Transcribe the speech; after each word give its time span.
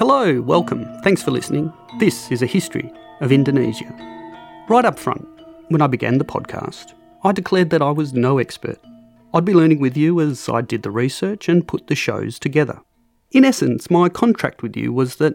Hello, 0.00 0.40
welcome. 0.40 0.86
Thanks 1.02 1.22
for 1.22 1.30
listening. 1.30 1.70
This 1.98 2.32
is 2.32 2.40
a 2.40 2.46
history 2.46 2.90
of 3.20 3.30
Indonesia. 3.32 3.94
Right 4.66 4.86
up 4.86 4.98
front, 4.98 5.28
when 5.68 5.82
I 5.82 5.88
began 5.88 6.16
the 6.16 6.24
podcast, 6.24 6.94
I 7.22 7.32
declared 7.32 7.68
that 7.68 7.82
I 7.82 7.90
was 7.90 8.14
no 8.14 8.38
expert. 8.38 8.78
I'd 9.34 9.44
be 9.44 9.52
learning 9.52 9.78
with 9.78 9.98
you 9.98 10.18
as 10.22 10.48
I 10.48 10.62
did 10.62 10.84
the 10.84 10.90
research 10.90 11.50
and 11.50 11.68
put 11.68 11.88
the 11.88 11.94
shows 11.94 12.38
together. 12.38 12.80
In 13.30 13.44
essence, 13.44 13.90
my 13.90 14.08
contract 14.08 14.62
with 14.62 14.74
you 14.74 14.90
was 14.90 15.16
that, 15.16 15.34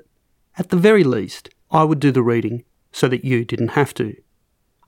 at 0.57 0.69
the 0.69 0.77
very 0.77 1.03
least, 1.03 1.47
I 1.69 1.83
would 1.83 1.99
do 1.99 2.11
the 2.11 2.23
reading 2.23 2.63
so 2.91 3.07
that 3.07 3.23
you 3.23 3.45
didn't 3.45 3.77
have 3.77 3.93
to. 3.93 4.15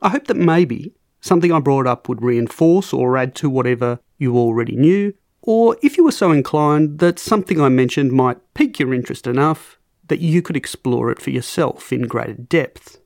I 0.02 0.10
hope 0.10 0.26
that 0.26 0.38
maybe 0.38 0.96
something 1.22 1.52
I 1.52 1.60
brought 1.60 1.86
up 1.86 2.10
would 2.10 2.24
reinforce 2.24 2.94
or 2.94 3.16
add 3.16 3.36
to 3.36 3.48
whatever 3.48 4.00
you 4.18 4.40
already 4.40 4.76
knew, 4.76 5.14
or 5.48 5.78
if 5.82 5.96
you 5.96 6.04
were 6.04 6.12
so 6.12 6.34
inclined 6.34 7.00
that 7.00 7.18
something 7.18 7.62
I 7.62 7.70
mentioned 7.70 8.12
might 8.12 8.54
pique 8.54 8.80
your 8.80 8.94
interest 8.94 9.26
enough 9.26 9.80
that 10.10 10.20
you 10.20 10.42
could 10.42 10.58
explore 10.58 11.10
it 11.10 11.22
for 11.22 11.30
yourself 11.30 11.94
in 11.94 12.02
greater 12.02 12.34
depth. 12.34 13.00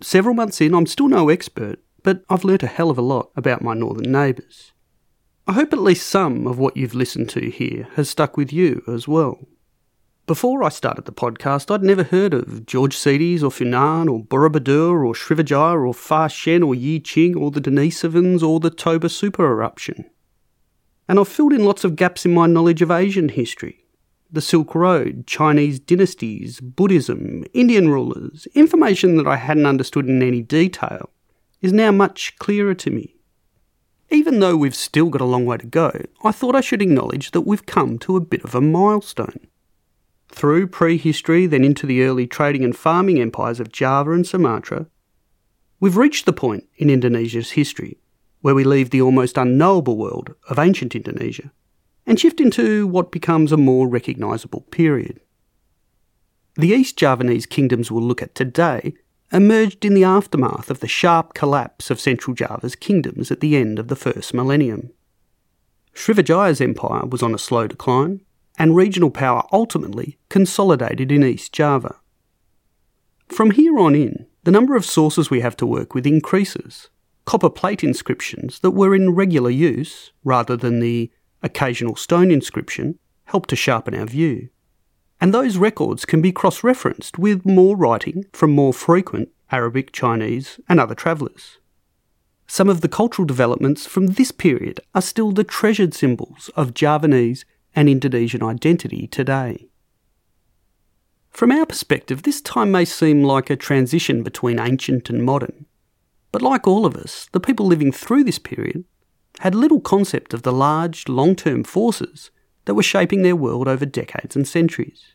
Several 0.00 0.34
months 0.34 0.62
in, 0.62 0.74
I'm 0.74 0.86
still 0.86 1.08
no 1.08 1.28
expert, 1.28 1.78
but 2.02 2.24
I've 2.30 2.42
learnt 2.42 2.62
a 2.62 2.68
hell 2.68 2.88
of 2.88 2.96
a 2.96 3.02
lot 3.02 3.30
about 3.36 3.60
my 3.60 3.74
northern 3.74 4.10
neighbours. 4.10 4.72
I 5.46 5.52
hope 5.52 5.74
at 5.74 5.78
least 5.78 6.08
some 6.08 6.46
of 6.46 6.58
what 6.58 6.74
you've 6.74 6.94
listened 6.94 7.28
to 7.30 7.50
here 7.50 7.86
has 7.96 8.08
stuck 8.08 8.38
with 8.38 8.50
you 8.50 8.82
as 8.88 9.06
well. 9.06 9.46
Before 10.26 10.64
I 10.64 10.70
started 10.70 11.04
the 11.04 11.12
podcast, 11.12 11.70
I'd 11.70 11.82
never 11.82 12.04
heard 12.04 12.32
of 12.32 12.64
George 12.64 12.96
Sidis 12.96 13.42
or 13.42 13.50
Funan 13.50 14.10
or 14.10 14.24
Borobudur 14.24 15.06
or 15.06 15.12
Srivijaya 15.12 15.86
or 15.86 15.92
Fa 15.92 16.30
Shen 16.30 16.62
or 16.62 16.74
Yi 16.74 17.00
Qing 17.00 17.36
or 17.36 17.50
the 17.50 17.60
Denisovans 17.60 18.42
or 18.42 18.58
the 18.58 18.70
Toba 18.70 19.10
super 19.10 19.44
eruption. 19.44 20.06
And 21.08 21.18
I've 21.18 21.28
filled 21.28 21.52
in 21.52 21.64
lots 21.64 21.84
of 21.84 21.96
gaps 21.96 22.24
in 22.24 22.32
my 22.32 22.46
knowledge 22.46 22.80
of 22.80 22.90
Asian 22.90 23.28
history. 23.28 23.84
The 24.30 24.40
Silk 24.40 24.74
Road, 24.74 25.26
Chinese 25.26 25.78
dynasties, 25.78 26.60
Buddhism, 26.60 27.44
Indian 27.52 27.88
rulers, 27.88 28.48
information 28.54 29.16
that 29.16 29.26
I 29.26 29.36
hadn't 29.36 29.66
understood 29.66 30.08
in 30.08 30.22
any 30.22 30.42
detail, 30.42 31.10
is 31.60 31.72
now 31.72 31.92
much 31.92 32.36
clearer 32.38 32.74
to 32.74 32.90
me. 32.90 33.16
Even 34.10 34.40
though 34.40 34.56
we've 34.56 34.74
still 34.74 35.08
got 35.08 35.20
a 35.20 35.26
long 35.26 35.44
way 35.44 35.56
to 35.56 35.66
go, 35.66 35.90
I 36.22 36.32
thought 36.32 36.56
I 36.56 36.60
should 36.60 36.82
acknowledge 36.82 37.30
that 37.30 37.42
we've 37.42 37.66
come 37.66 37.98
to 38.00 38.16
a 38.16 38.20
bit 38.20 38.44
of 38.44 38.54
a 38.54 38.60
milestone. 38.60 39.46
Through 40.28 40.68
prehistory, 40.68 41.46
then 41.46 41.64
into 41.64 41.86
the 41.86 42.02
early 42.02 42.26
trading 42.26 42.64
and 42.64 42.76
farming 42.76 43.20
empires 43.20 43.60
of 43.60 43.72
Java 43.72 44.12
and 44.12 44.26
Sumatra, 44.26 44.86
we've 45.80 45.96
reached 45.96 46.26
the 46.26 46.32
point 46.32 46.64
in 46.76 46.90
Indonesia's 46.90 47.52
history 47.52 47.98
where 48.44 48.54
we 48.54 48.62
leave 48.62 48.90
the 48.90 49.00
almost 49.00 49.38
unknowable 49.38 49.96
world 49.96 50.34
of 50.50 50.58
ancient 50.58 50.94
Indonesia 50.94 51.50
and 52.04 52.20
shift 52.20 52.42
into 52.42 52.86
what 52.86 53.10
becomes 53.10 53.50
a 53.50 53.56
more 53.56 53.88
recognisable 53.88 54.60
period. 54.70 55.18
The 56.54 56.68
East 56.68 56.98
Javanese 56.98 57.46
kingdoms 57.46 57.90
we'll 57.90 58.02
look 58.02 58.20
at 58.20 58.34
today 58.34 58.92
emerged 59.32 59.82
in 59.82 59.94
the 59.94 60.04
aftermath 60.04 60.68
of 60.68 60.80
the 60.80 60.86
sharp 60.86 61.32
collapse 61.32 61.90
of 61.90 61.98
Central 61.98 62.34
Java's 62.34 62.76
kingdoms 62.76 63.30
at 63.30 63.40
the 63.40 63.56
end 63.56 63.78
of 63.78 63.88
the 63.88 63.96
first 63.96 64.34
millennium. 64.34 64.90
Srivijaya's 65.94 66.60
empire 66.60 67.06
was 67.06 67.22
on 67.22 67.34
a 67.34 67.38
slow 67.38 67.66
decline, 67.66 68.20
and 68.58 68.76
regional 68.76 69.10
power 69.10 69.44
ultimately 69.52 70.18
consolidated 70.28 71.10
in 71.10 71.24
East 71.24 71.54
Java. 71.54 71.96
From 73.26 73.52
here 73.52 73.78
on 73.78 73.94
in, 73.94 74.26
the 74.42 74.50
number 74.50 74.76
of 74.76 74.84
sources 74.84 75.30
we 75.30 75.40
have 75.40 75.56
to 75.56 75.64
work 75.64 75.94
with 75.94 76.06
increases. 76.06 76.90
Copper 77.24 77.50
plate 77.50 77.82
inscriptions 77.82 78.58
that 78.60 78.72
were 78.72 78.94
in 78.94 79.14
regular 79.14 79.50
use, 79.50 80.12
rather 80.24 80.56
than 80.56 80.80
the 80.80 81.10
occasional 81.42 81.96
stone 81.96 82.30
inscription, 82.30 82.98
help 83.24 83.46
to 83.46 83.56
sharpen 83.56 83.94
our 83.94 84.06
view. 84.06 84.48
And 85.20 85.32
those 85.32 85.56
records 85.56 86.04
can 86.04 86.20
be 86.20 86.32
cross 86.32 86.62
referenced 86.62 87.18
with 87.18 87.46
more 87.46 87.76
writing 87.76 88.26
from 88.32 88.50
more 88.50 88.74
frequent 88.74 89.30
Arabic, 89.50 89.92
Chinese, 89.92 90.60
and 90.68 90.78
other 90.80 90.94
travellers. 90.94 91.58
Some 92.46 92.68
of 92.68 92.82
the 92.82 92.88
cultural 92.88 93.24
developments 93.24 93.86
from 93.86 94.08
this 94.08 94.30
period 94.30 94.80
are 94.94 95.00
still 95.00 95.32
the 95.32 95.44
treasured 95.44 95.94
symbols 95.94 96.50
of 96.56 96.74
Javanese 96.74 97.44
and 97.74 97.88
Indonesian 97.88 98.42
identity 98.42 99.06
today. 99.06 99.66
From 101.30 101.50
our 101.50 101.66
perspective, 101.66 102.22
this 102.22 102.40
time 102.40 102.70
may 102.70 102.84
seem 102.84 103.24
like 103.24 103.50
a 103.50 103.56
transition 103.56 104.22
between 104.22 104.60
ancient 104.60 105.10
and 105.10 105.24
modern. 105.24 105.66
But 106.34 106.42
like 106.42 106.66
all 106.66 106.84
of 106.84 106.96
us, 106.96 107.28
the 107.30 107.38
people 107.38 107.64
living 107.64 107.92
through 107.92 108.24
this 108.24 108.40
period 108.40 108.86
had 109.38 109.54
little 109.54 109.80
concept 109.80 110.34
of 110.34 110.42
the 110.42 110.52
large, 110.52 111.08
long 111.08 111.36
term 111.36 111.62
forces 111.62 112.32
that 112.64 112.74
were 112.74 112.82
shaping 112.82 113.22
their 113.22 113.36
world 113.36 113.68
over 113.68 113.86
decades 113.86 114.34
and 114.34 114.48
centuries. 114.48 115.12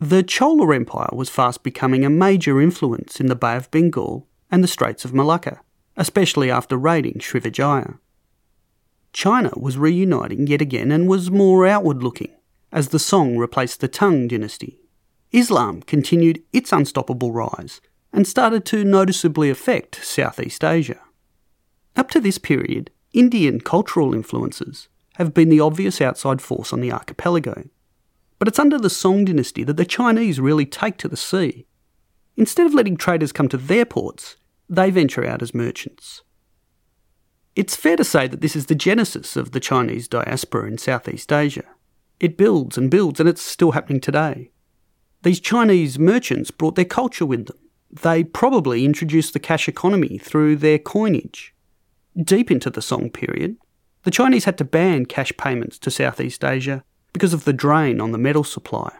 The 0.00 0.24
Chola 0.24 0.74
Empire 0.74 1.10
was 1.12 1.30
fast 1.30 1.62
becoming 1.62 2.04
a 2.04 2.10
major 2.10 2.60
influence 2.60 3.20
in 3.20 3.26
the 3.26 3.36
Bay 3.36 3.54
of 3.54 3.70
Bengal 3.70 4.26
and 4.50 4.64
the 4.64 4.68
Straits 4.76 5.04
of 5.04 5.14
Malacca, 5.14 5.60
especially 5.96 6.50
after 6.50 6.76
raiding 6.76 7.20
Srivijaya. 7.20 8.00
China 9.12 9.52
was 9.56 9.78
reuniting 9.78 10.48
yet 10.48 10.60
again 10.60 10.90
and 10.90 11.06
was 11.06 11.30
more 11.30 11.68
outward 11.68 12.02
looking, 12.02 12.34
as 12.72 12.88
the 12.88 12.98
Song 12.98 13.36
replaced 13.36 13.78
the 13.78 13.86
Tang 13.86 14.26
dynasty. 14.26 14.80
Islam 15.30 15.82
continued 15.82 16.42
its 16.52 16.72
unstoppable 16.72 17.30
rise 17.30 17.80
and 18.16 18.26
started 18.26 18.64
to 18.64 18.82
noticeably 18.82 19.50
affect 19.50 20.02
Southeast 20.02 20.64
Asia. 20.64 20.98
Up 21.94 22.08
to 22.10 22.18
this 22.18 22.38
period, 22.38 22.90
Indian 23.12 23.60
cultural 23.60 24.14
influences 24.14 24.88
have 25.16 25.34
been 25.34 25.50
the 25.50 25.60
obvious 25.60 26.00
outside 26.00 26.40
force 26.40 26.72
on 26.72 26.80
the 26.80 26.90
archipelago. 26.90 27.68
But 28.38 28.48
it's 28.48 28.58
under 28.58 28.78
the 28.78 28.88
Song 28.88 29.26
dynasty 29.26 29.64
that 29.64 29.76
the 29.76 29.84
Chinese 29.84 30.40
really 30.40 30.64
take 30.64 30.96
to 30.98 31.08
the 31.08 31.16
sea. 31.16 31.66
Instead 32.38 32.66
of 32.66 32.72
letting 32.72 32.96
traders 32.96 33.32
come 33.32 33.48
to 33.48 33.58
their 33.58 33.84
ports, 33.84 34.36
they 34.66 34.90
venture 34.90 35.24
out 35.24 35.42
as 35.42 35.54
merchants. 35.54 36.22
It's 37.54 37.76
fair 37.76 37.96
to 37.96 38.04
say 38.04 38.26
that 38.28 38.40
this 38.40 38.56
is 38.56 38.66
the 38.66 38.74
genesis 38.74 39.36
of 39.36 39.52
the 39.52 39.60
Chinese 39.60 40.08
diaspora 40.08 40.68
in 40.68 40.78
Southeast 40.78 41.30
Asia. 41.30 41.64
It 42.18 42.38
builds 42.38 42.78
and 42.78 42.90
builds, 42.90 43.20
and 43.20 43.28
it's 43.28 43.42
still 43.42 43.72
happening 43.72 44.00
today. 44.00 44.52
These 45.22 45.40
Chinese 45.40 45.98
merchants 45.98 46.50
brought 46.50 46.76
their 46.76 46.86
culture 46.86 47.26
with 47.26 47.44
them. 47.44 47.58
They 47.90 48.24
probably 48.24 48.84
introduced 48.84 49.32
the 49.32 49.38
cash 49.38 49.68
economy 49.68 50.18
through 50.18 50.56
their 50.56 50.78
coinage. 50.78 51.54
Deep 52.20 52.50
into 52.50 52.70
the 52.70 52.82
Song 52.82 53.10
period, 53.10 53.56
the 54.02 54.10
Chinese 54.10 54.44
had 54.44 54.58
to 54.58 54.64
ban 54.64 55.06
cash 55.06 55.32
payments 55.36 55.78
to 55.80 55.90
Southeast 55.90 56.44
Asia 56.44 56.84
because 57.12 57.32
of 57.32 57.44
the 57.44 57.52
drain 57.52 58.00
on 58.00 58.12
the 58.12 58.18
metal 58.18 58.44
supply. 58.44 58.92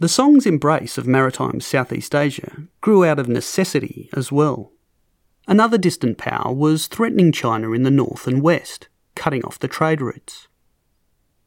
The 0.00 0.08
Song's 0.08 0.44
embrace 0.44 0.98
of 0.98 1.06
maritime 1.06 1.60
Southeast 1.60 2.14
Asia 2.14 2.64
grew 2.80 3.04
out 3.04 3.18
of 3.18 3.28
necessity 3.28 4.10
as 4.12 4.30
well. 4.30 4.72
Another 5.48 5.78
distant 5.78 6.18
power 6.18 6.52
was 6.52 6.86
threatening 6.86 7.32
China 7.32 7.72
in 7.72 7.82
the 7.82 7.90
north 7.90 8.26
and 8.26 8.42
west, 8.42 8.88
cutting 9.14 9.44
off 9.44 9.58
the 9.58 9.68
trade 9.68 10.00
routes. 10.02 10.48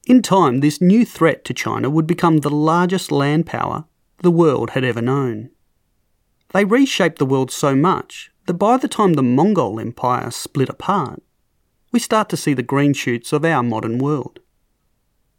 In 0.08 0.22
time, 0.22 0.62
this 0.62 0.82
new 0.82 1.06
threat 1.06 1.46
to 1.46 1.54
China 1.54 1.90
would 1.90 2.08
become 2.08 2.38
the 2.38 2.50
largest 2.50 3.12
land 3.12 3.46
power 3.46 3.86
the 4.20 4.32
world 4.32 4.72
had 4.72 4.84
ever 4.84 5.02
known. 5.02 5.52
They 6.52 6.66
reshaped 6.66 7.20
the 7.20 7.26
world 7.26 7.52
so 7.52 7.76
much 7.76 8.32
that 8.48 8.56
by 8.56 8.78
the 8.78 8.88
time 8.88 9.14
the 9.14 9.24
Mongol 9.24 9.80
Empire 9.80 10.32
split 10.32 10.70
apart, 10.70 11.22
we 11.92 12.00
start 12.00 12.30
to 12.30 12.38
see 12.38 12.54
the 12.54 12.64
green 12.64 12.94
shoots 12.94 13.32
of 13.32 13.46
our 13.46 13.62
modern 13.62 14.00
world. 14.00 14.40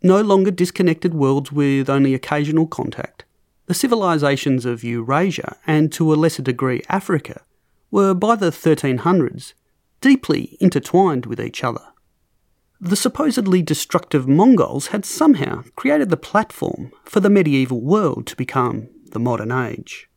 No 0.03 0.21
longer 0.21 0.51
disconnected 0.51 1.13
worlds 1.13 1.51
with 1.51 1.91
only 1.91 2.15
occasional 2.15 2.67
contact, 2.67 3.25
the 3.67 3.75
civilizations 3.75 4.65
of 4.65 4.83
Eurasia 4.85 5.57
and 5.67 5.93
to 5.93 6.13
a 6.13 6.17
lesser 6.17 6.43
degree 6.43 6.83
Africa 6.89 7.43
were 7.91 8.15
by 8.15 8.37
the 8.37 8.51
1300s 8.51 9.55
deeply 10.01 10.57
intertwined 10.61 11.27
with 11.27 11.41
each 11.41 11.63
other. 11.63 11.87
The 12.81 12.97
supposedly 12.97 13.63
destructive 13.63 14.27
Mongols 14.27 14.89
had 14.89 15.05
somehow 15.05 15.65
created 15.77 16.09
the 16.09 16.17
platform 16.17 16.93
for 17.05 17.21
the 17.21 17.31
medieval 17.31 17.81
world 17.81 18.27
to 18.29 18.37
become 18.37 18.89
the 19.11 19.19
modern 19.19 19.53
age. 19.53 20.10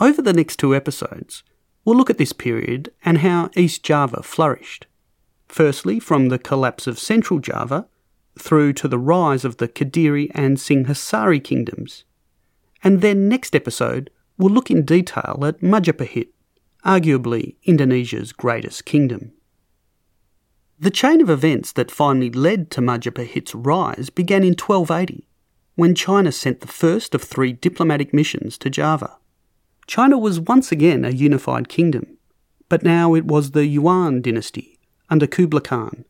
Over 0.00 0.22
the 0.22 0.32
next 0.32 0.58
two 0.58 0.76
episodes, 0.76 1.42
we'll 1.84 1.96
look 1.96 2.10
at 2.10 2.18
this 2.18 2.32
period 2.32 2.92
and 3.04 3.18
how 3.18 3.50
East 3.56 3.82
Java 3.82 4.22
flourished. 4.22 4.86
Firstly, 5.48 5.98
from 5.98 6.28
the 6.28 6.38
collapse 6.38 6.86
of 6.86 6.98
Central 6.98 7.40
Java 7.40 7.88
through 8.38 8.72
to 8.74 8.86
the 8.86 8.98
rise 8.98 9.44
of 9.44 9.56
the 9.56 9.66
Kediri 9.66 10.30
and 10.34 10.56
Singhasari 10.56 11.42
kingdoms. 11.42 12.04
And 12.84 13.00
then 13.00 13.28
next 13.28 13.56
episode, 13.56 14.10
we'll 14.36 14.52
look 14.52 14.70
in 14.70 14.84
detail 14.84 15.40
at 15.44 15.60
Majapahit, 15.60 16.28
arguably 16.84 17.56
Indonesia's 17.64 18.32
greatest 18.32 18.84
kingdom. 18.84 19.32
The 20.78 20.92
chain 20.92 21.20
of 21.20 21.28
events 21.28 21.72
that 21.72 21.90
finally 21.90 22.30
led 22.30 22.70
to 22.70 22.80
Majapahit's 22.80 23.52
rise 23.52 24.10
began 24.10 24.44
in 24.44 24.54
1280, 24.54 25.26
when 25.74 25.96
China 25.96 26.30
sent 26.30 26.60
the 26.60 26.68
first 26.68 27.16
of 27.16 27.22
three 27.22 27.52
diplomatic 27.52 28.14
missions 28.14 28.56
to 28.58 28.70
Java. 28.70 29.18
China 29.88 30.18
was 30.18 30.38
once 30.38 30.70
again 30.70 31.02
a 31.02 31.10
unified 31.10 31.70
kingdom, 31.70 32.18
but 32.68 32.82
now 32.82 33.14
it 33.14 33.24
was 33.24 33.52
the 33.52 33.66
Yuan 33.66 34.20
dynasty 34.20 34.78
under 35.08 35.26
Kublai 35.26 35.62
Khan, 35.62 36.04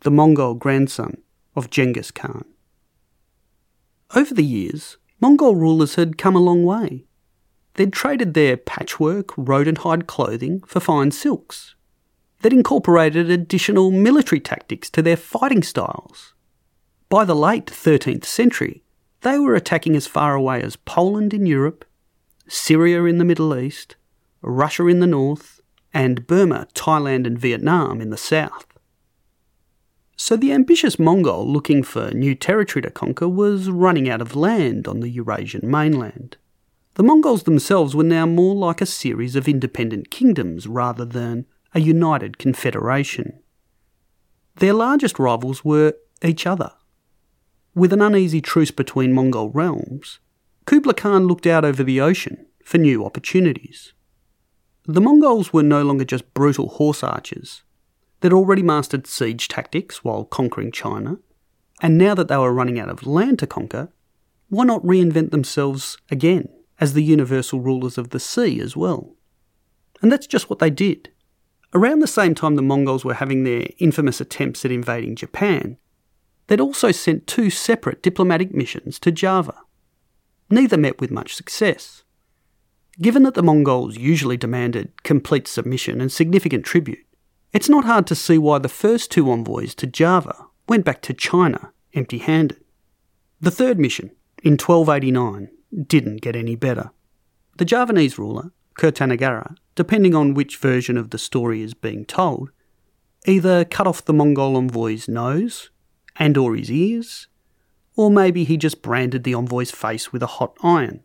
the 0.00 0.10
Mongol 0.10 0.54
grandson 0.54 1.16
of 1.54 1.70
Genghis 1.70 2.10
Khan. 2.10 2.44
Over 4.16 4.34
the 4.34 4.44
years, 4.44 4.96
Mongol 5.20 5.54
rulers 5.54 5.94
had 5.94 6.18
come 6.18 6.34
a 6.34 6.40
long 6.40 6.64
way. 6.64 7.04
They'd 7.74 7.92
traded 7.92 8.34
their 8.34 8.56
patchwork, 8.56 9.30
rodent 9.36 9.78
hide 9.78 10.08
clothing 10.08 10.62
for 10.66 10.80
fine 10.80 11.12
silks. 11.12 11.76
They'd 12.42 12.52
incorporated 12.52 13.30
additional 13.30 13.92
military 13.92 14.40
tactics 14.40 14.90
to 14.90 15.02
their 15.02 15.16
fighting 15.16 15.62
styles. 15.62 16.34
By 17.08 17.24
the 17.24 17.36
late 17.36 17.66
13th 17.66 18.24
century, 18.24 18.82
they 19.20 19.38
were 19.38 19.54
attacking 19.54 19.94
as 19.94 20.08
far 20.08 20.34
away 20.34 20.60
as 20.60 20.74
Poland 20.74 21.32
in 21.32 21.46
Europe, 21.46 21.84
Syria 22.52 23.04
in 23.04 23.18
the 23.18 23.24
Middle 23.24 23.56
East, 23.56 23.94
Russia 24.42 24.88
in 24.88 24.98
the 24.98 25.06
north, 25.06 25.60
and 25.94 26.26
Burma, 26.26 26.66
Thailand, 26.74 27.24
and 27.24 27.38
Vietnam 27.38 28.00
in 28.00 28.10
the 28.10 28.16
south. 28.16 28.66
So 30.16 30.36
the 30.36 30.52
ambitious 30.52 30.98
Mongol 30.98 31.46
looking 31.46 31.84
for 31.84 32.10
new 32.10 32.34
territory 32.34 32.82
to 32.82 32.90
conquer 32.90 33.28
was 33.28 33.70
running 33.70 34.08
out 34.08 34.20
of 34.20 34.34
land 34.34 34.88
on 34.88 34.98
the 34.98 35.08
Eurasian 35.08 35.70
mainland. 35.70 36.38
The 36.94 37.04
Mongols 37.04 37.44
themselves 37.44 37.94
were 37.94 38.02
now 38.02 38.26
more 38.26 38.56
like 38.56 38.80
a 38.80 38.86
series 38.86 39.36
of 39.36 39.46
independent 39.46 40.10
kingdoms 40.10 40.66
rather 40.66 41.04
than 41.04 41.46
a 41.72 41.80
united 41.80 42.36
confederation. 42.36 43.38
Their 44.56 44.74
largest 44.74 45.20
rivals 45.20 45.64
were 45.64 45.94
each 46.20 46.48
other. 46.48 46.72
With 47.76 47.92
an 47.92 48.02
uneasy 48.02 48.40
truce 48.40 48.72
between 48.72 49.12
Mongol 49.12 49.50
realms, 49.50 50.18
Kublai 50.66 50.92
Khan 50.92 51.26
looked 51.26 51.46
out 51.46 51.64
over 51.64 51.82
the 51.82 52.00
ocean 52.00 52.46
for 52.64 52.78
new 52.78 53.04
opportunities. 53.04 53.92
The 54.86 55.00
Mongols 55.00 55.52
were 55.52 55.62
no 55.62 55.82
longer 55.82 56.04
just 56.04 56.32
brutal 56.34 56.68
horse 56.68 57.02
archers. 57.02 57.62
They'd 58.20 58.32
already 58.32 58.62
mastered 58.62 59.06
siege 59.06 59.48
tactics 59.48 60.04
while 60.04 60.24
conquering 60.24 60.72
China, 60.72 61.18
and 61.80 61.96
now 61.96 62.14
that 62.14 62.28
they 62.28 62.36
were 62.36 62.52
running 62.52 62.78
out 62.78 62.88
of 62.88 63.06
land 63.06 63.38
to 63.38 63.46
conquer, 63.46 63.90
why 64.48 64.64
not 64.64 64.82
reinvent 64.82 65.30
themselves 65.30 65.96
again 66.10 66.48
as 66.78 66.92
the 66.92 67.02
universal 67.02 67.60
rulers 67.60 67.98
of 67.98 68.10
the 68.10 68.20
sea 68.20 68.60
as 68.60 68.76
well? 68.76 69.14
And 70.02 70.10
that's 70.10 70.26
just 70.26 70.50
what 70.50 70.58
they 70.58 70.70
did. 70.70 71.10
Around 71.72 72.00
the 72.00 72.06
same 72.06 72.34
time 72.34 72.56
the 72.56 72.62
Mongols 72.62 73.04
were 73.04 73.14
having 73.14 73.44
their 73.44 73.68
infamous 73.78 74.20
attempts 74.20 74.64
at 74.64 74.72
invading 74.72 75.16
Japan, 75.16 75.78
they'd 76.48 76.60
also 76.60 76.90
sent 76.90 77.26
two 77.26 77.48
separate 77.48 78.02
diplomatic 78.02 78.52
missions 78.52 78.98
to 79.00 79.12
Java. 79.12 79.54
Neither 80.50 80.76
met 80.76 81.00
with 81.00 81.10
much 81.10 81.34
success. 81.34 82.02
Given 83.00 83.22
that 83.22 83.34
the 83.34 83.42
Mongols 83.42 83.96
usually 83.96 84.36
demanded 84.36 85.02
complete 85.04 85.46
submission 85.46 86.00
and 86.00 86.10
significant 86.10 86.64
tribute, 86.64 87.06
it's 87.52 87.68
not 87.68 87.84
hard 87.84 88.06
to 88.08 88.14
see 88.14 88.36
why 88.36 88.58
the 88.58 88.68
first 88.68 89.10
two 89.10 89.30
envoys 89.30 89.74
to 89.76 89.86
Java 89.86 90.46
went 90.68 90.84
back 90.84 91.02
to 91.02 91.14
China 91.14 91.72
empty 91.94 92.18
handed. 92.18 92.62
The 93.40 93.50
third 93.50 93.78
mission, 93.78 94.10
in 94.42 94.52
1289, 94.52 95.48
didn't 95.86 96.20
get 96.20 96.36
any 96.36 96.56
better. 96.56 96.90
The 97.56 97.64
Javanese 97.64 98.18
ruler, 98.18 98.52
Kirtanagara, 98.78 99.56
depending 99.74 100.14
on 100.14 100.34
which 100.34 100.56
version 100.58 100.96
of 100.96 101.10
the 101.10 101.18
story 101.18 101.62
is 101.62 101.74
being 101.74 102.04
told, 102.04 102.50
either 103.26 103.64
cut 103.64 103.86
off 103.86 104.04
the 104.04 104.12
Mongol 104.12 104.56
envoy's 104.56 105.08
nose 105.08 105.70
and 106.16 106.36
or 106.36 106.54
his 106.54 106.70
ears, 106.70 107.28
or 108.00 108.10
maybe 108.10 108.44
he 108.44 108.56
just 108.56 108.80
branded 108.80 109.24
the 109.24 109.34
envoy's 109.34 109.70
face 109.70 110.10
with 110.10 110.22
a 110.22 110.38
hot 110.38 110.56
iron. 110.62 111.02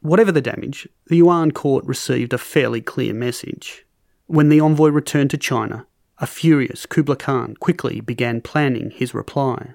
Whatever 0.00 0.30
the 0.30 0.40
damage, 0.40 0.86
the 1.08 1.16
Yuan 1.16 1.50
court 1.50 1.84
received 1.86 2.32
a 2.32 2.38
fairly 2.38 2.80
clear 2.80 3.12
message. 3.12 3.84
When 4.26 4.48
the 4.48 4.60
envoy 4.60 4.90
returned 4.90 5.30
to 5.30 5.36
China, 5.36 5.88
a 6.18 6.26
furious 6.28 6.86
Kublai 6.86 7.16
Khan 7.16 7.56
quickly 7.56 8.00
began 8.00 8.40
planning 8.40 8.92
his 8.92 9.12
reply. 9.12 9.74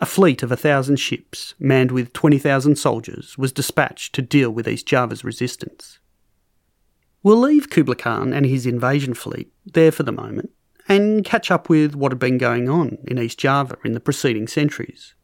A 0.00 0.04
fleet 0.04 0.42
of 0.42 0.50
a 0.50 0.56
thousand 0.56 0.96
ships, 0.96 1.54
manned 1.60 1.92
with 1.92 2.12
20,000 2.12 2.74
soldiers, 2.74 3.38
was 3.38 3.52
dispatched 3.52 4.16
to 4.16 4.20
deal 4.20 4.50
with 4.50 4.66
East 4.66 4.86
Java's 4.88 5.22
resistance. 5.22 6.00
We'll 7.22 7.38
leave 7.38 7.70
Kublai 7.70 7.94
Khan 7.94 8.32
and 8.32 8.46
his 8.46 8.66
invasion 8.66 9.14
fleet 9.14 9.52
there 9.64 9.92
for 9.92 10.02
the 10.02 10.10
moment 10.10 10.50
and 10.88 11.24
catch 11.24 11.52
up 11.52 11.68
with 11.68 11.94
what 11.94 12.10
had 12.10 12.18
been 12.18 12.36
going 12.36 12.68
on 12.68 12.98
in 13.04 13.20
East 13.20 13.38
Java 13.38 13.76
in 13.84 13.92
the 13.92 14.00
preceding 14.00 14.48
centuries. 14.48 15.14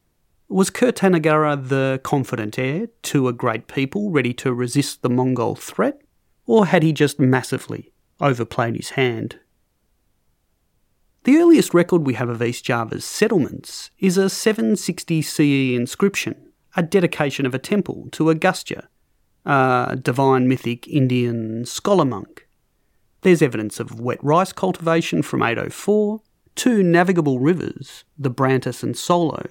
Was 0.51 0.71
Kirtanagara 0.71 1.69
the 1.69 2.01
confident 2.03 2.59
heir 2.59 2.89
to 3.03 3.29
a 3.29 3.35
great 3.35 3.67
people 3.67 4.11
ready 4.11 4.33
to 4.35 4.55
resist 4.55 5.03
the 5.03 5.11
Mongol 5.11 5.55
threat, 5.55 6.01
or 6.47 6.65
had 6.65 6.83
he 6.83 6.91
just 6.91 7.21
massively 7.21 7.93
overplayed 8.19 8.75
his 8.75 8.91
hand? 8.91 9.41
The 11.25 11.37
earliest 11.37 11.75
record 11.75 12.07
we 12.07 12.15
have 12.15 12.31
of 12.31 12.43
East 12.43 12.65
Java's 12.65 13.05
settlements 13.05 13.91
is 13.99 14.17
a 14.17 14.31
760 14.31 15.21
CE 15.21 15.77
inscription, 15.77 16.49
a 16.75 16.83
dedication 16.83 17.45
of 17.45 17.55
a 17.55 17.59
temple 17.59 18.09
to 18.13 18.31
Agastya, 18.31 18.89
a 19.45 19.99
divine 20.01 20.49
mythic 20.49 20.89
Indian 20.89 21.67
scholar 21.67 22.07
monk. 22.07 22.49
There's 23.21 23.43
evidence 23.43 23.81
of 23.81 24.01
wet 24.01 24.25
rice 24.25 24.55
cultivation 24.55 25.21
from 25.21 25.43
804, 25.43 26.23
two 26.55 26.83
navigable 26.83 27.39
rivers, 27.39 28.05
the 28.17 28.31
Brantas 28.31 28.83
and 28.83 28.97
Solo, 28.97 29.43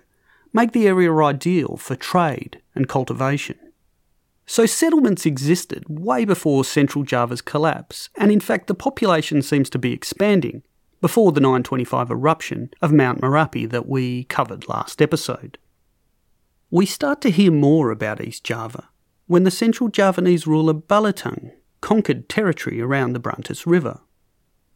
make 0.54 0.72
the 0.72 0.88
area 0.88 1.14
ideal 1.14 1.78
for 1.78 1.96
trade 1.96 2.62
and 2.76 2.88
cultivation. 2.88 3.58
So 4.46 4.66
settlements 4.66 5.26
existed 5.26 5.84
way 5.90 6.24
before 6.24 6.64
Central 6.64 7.04
Java's 7.04 7.42
collapse, 7.42 8.10
and 8.18 8.32
in 8.32 8.40
fact 8.40 8.68
the 8.68 8.74
population 8.74 9.42
seems 9.42 9.70
to 9.72 9.78
be 9.78 9.92
expanding 9.92 10.64
before 11.02 11.32
the 11.32 11.42
925 11.42 12.10
eruption 12.10 12.70
of 12.82 12.94
Mount 12.94 13.22
Merapi 13.22 13.70
that 13.70 13.88
we 13.88 14.24
covered 14.24 14.68
last 14.70 15.02
episode. 15.02 15.58
We 16.72 16.86
start 16.86 17.22
to 17.22 17.30
hear 17.30 17.52
more 17.52 17.92
about 17.92 18.22
East 18.22 18.44
Java 18.44 18.90
when 19.28 19.44
the 19.44 19.52
Central 19.52 19.90
Javanese 19.90 20.48
ruler 20.48 20.74
Balitung 20.74 21.52
conquered 21.82 22.30
territory 22.30 22.82
around 22.82 23.14
the 23.14 23.20
Brantas 23.20 23.66
River. 23.66 24.00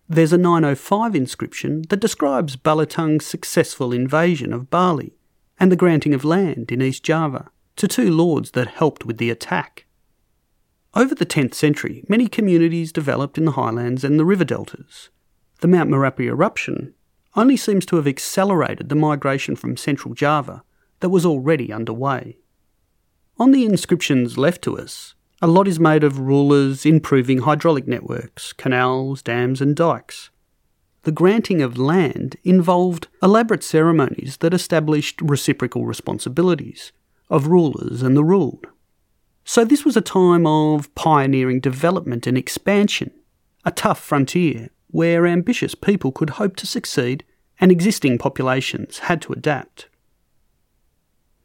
There's 0.08 0.34
a 0.34 0.38
905 0.38 1.16
inscription 1.16 1.84
that 1.90 2.02
describes 2.02 2.58
Balitung's 2.58 3.26
successful 3.26 3.94
invasion 3.94 4.52
of 4.52 4.70
Bali 4.70 5.16
and 5.62 5.72
the 5.72 5.76
granting 5.76 6.16
of 6.16 6.26
land 6.26 6.72
in 6.72 6.82
East 6.82 7.04
Java 7.04 7.52
to 7.76 7.88
two 7.88 8.10
lords 8.10 8.52
that 8.52 8.68
helped 8.68 9.06
with 9.06 9.20
the 9.20 9.30
attack. 9.30 9.86
Over 10.96 11.14
the 11.14 11.26
10th 11.26 11.54
century, 11.54 12.04
many 12.10 12.28
communities 12.28 12.92
developed 12.92 13.38
in 13.38 13.46
the 13.46 13.52
highlands 13.52 14.04
and 14.04 14.20
the 14.20 14.26
river 14.26 14.44
deltas. 14.44 15.10
The 15.60 15.68
Mount 15.68 15.92
Merapi 15.92 16.26
eruption 16.26 16.96
only 17.36 17.56
seems 17.56 17.86
to 17.86 17.98
have 17.98 18.08
accelerated 18.08 18.90
the 18.90 18.96
migration 18.96 19.56
from 19.56 19.78
central 19.78 20.16
Java 20.16 20.64
that 21.00 21.10
was 21.10 21.28
already 21.28 21.72
underway. 21.72 22.40
On 23.38 23.52
the 23.52 23.64
inscriptions 23.64 24.40
left 24.40 24.64
to 24.64 24.80
us, 24.80 25.14
a 25.44 25.48
lot 25.48 25.68
is 25.68 25.80
made 25.80 26.04
of 26.04 26.18
rulers 26.18 26.88
improving 26.88 27.42
hydraulic 27.42 27.88
networks, 27.88 28.52
canals, 28.52 29.22
dams, 29.22 29.62
and 29.62 29.76
dikes 29.76 30.31
the 31.04 31.12
granting 31.12 31.62
of 31.62 31.78
land 31.78 32.36
involved 32.44 33.08
elaborate 33.24 33.64
ceremonies 33.64 34.38
that 34.38 34.54
established 34.54 35.22
reciprocal 35.22 35.86
responsibilities 35.86 36.92
of 37.30 37.48
rulers 37.48 38.02
and 38.02 38.16
the 38.16 38.24
ruled. 38.24 38.68
So, 39.44 39.66
this 39.66 39.84
was 39.84 39.98
a 39.98 40.02
time 40.02 40.46
of 40.46 40.94
pioneering 40.94 41.60
development 41.60 42.28
and 42.28 42.38
expansion, 42.38 43.12
a 43.66 43.72
tough 43.72 44.00
frontier 44.00 44.70
where 44.88 45.26
ambitious 45.26 45.74
people 45.74 46.12
could 46.12 46.32
hope 46.32 46.56
to 46.58 46.68
succeed 46.68 47.24
and 47.60 47.72
existing 47.72 48.18
populations 48.18 49.00
had 49.00 49.22
to 49.24 49.34
adapt. 49.34 49.88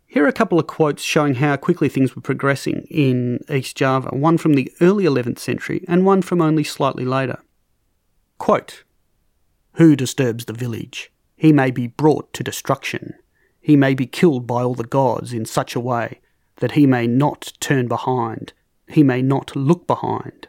Here 0.06 0.24
are 0.24 0.28
a 0.28 0.32
couple 0.32 0.58
of 0.58 0.66
quotes 0.66 1.02
showing 1.02 1.36
how 1.36 1.56
quickly 1.56 1.88
things 1.88 2.16
were 2.16 2.22
progressing 2.22 2.86
in 2.90 3.40
East 3.50 3.76
Java, 3.76 4.10
one 4.12 4.38
from 4.38 4.54
the 4.54 4.72
early 4.80 5.04
11th 5.04 5.38
century 5.38 5.84
and 5.88 6.06
one 6.06 6.22
from 6.22 6.40
only 6.40 6.64
slightly 6.64 7.04
later. 7.04 7.42
Quote, 8.38 8.84
who 9.76 9.94
disturbs 9.94 10.46
the 10.46 10.54
village? 10.54 11.12
He 11.36 11.52
may 11.52 11.70
be 11.70 11.86
brought 11.86 12.32
to 12.32 12.42
destruction. 12.42 13.14
He 13.60 13.76
may 13.76 13.94
be 13.94 14.06
killed 14.06 14.46
by 14.46 14.62
all 14.62 14.74
the 14.74 14.84
gods 14.84 15.34
in 15.34 15.44
such 15.44 15.74
a 15.74 15.80
way 15.80 16.20
that 16.56 16.72
he 16.72 16.86
may 16.86 17.06
not 17.06 17.52
turn 17.60 17.86
behind, 17.86 18.54
he 18.88 19.02
may 19.02 19.20
not 19.20 19.54
look 19.54 19.86
behind. 19.86 20.48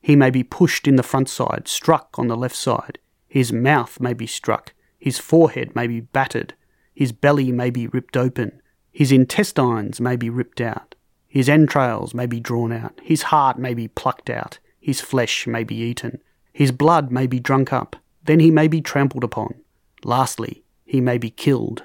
He 0.00 0.16
may 0.16 0.30
be 0.30 0.42
pushed 0.42 0.88
in 0.88 0.96
the 0.96 1.04
front 1.04 1.28
side, 1.28 1.68
struck 1.68 2.18
on 2.18 2.26
the 2.26 2.36
left 2.36 2.56
side. 2.56 2.98
His 3.28 3.52
mouth 3.52 4.00
may 4.00 4.12
be 4.12 4.26
struck, 4.26 4.74
his 4.98 5.18
forehead 5.18 5.76
may 5.76 5.86
be 5.86 6.00
battered, 6.00 6.54
his 6.94 7.12
belly 7.12 7.52
may 7.52 7.70
be 7.70 7.86
ripped 7.86 8.16
open, 8.16 8.60
his 8.90 9.12
intestines 9.12 10.00
may 10.00 10.16
be 10.16 10.30
ripped 10.30 10.60
out, 10.60 10.96
his 11.28 11.48
entrails 11.48 12.12
may 12.12 12.26
be 12.26 12.40
drawn 12.40 12.72
out, 12.72 13.00
his 13.04 13.22
heart 13.22 13.56
may 13.56 13.74
be 13.74 13.86
plucked 13.86 14.30
out, 14.30 14.58
his 14.80 15.00
flesh 15.00 15.46
may 15.46 15.62
be 15.62 15.76
eaten, 15.76 16.20
his 16.52 16.72
blood 16.72 17.10
may 17.12 17.26
be 17.26 17.38
drunk 17.38 17.72
up, 17.72 17.96
then 18.24 18.40
he 18.40 18.50
may 18.50 18.68
be 18.68 18.80
trampled 18.80 19.24
upon. 19.24 19.54
Lastly, 20.02 20.64
he 20.84 21.00
may 21.00 21.18
be 21.18 21.30
killed. 21.30 21.84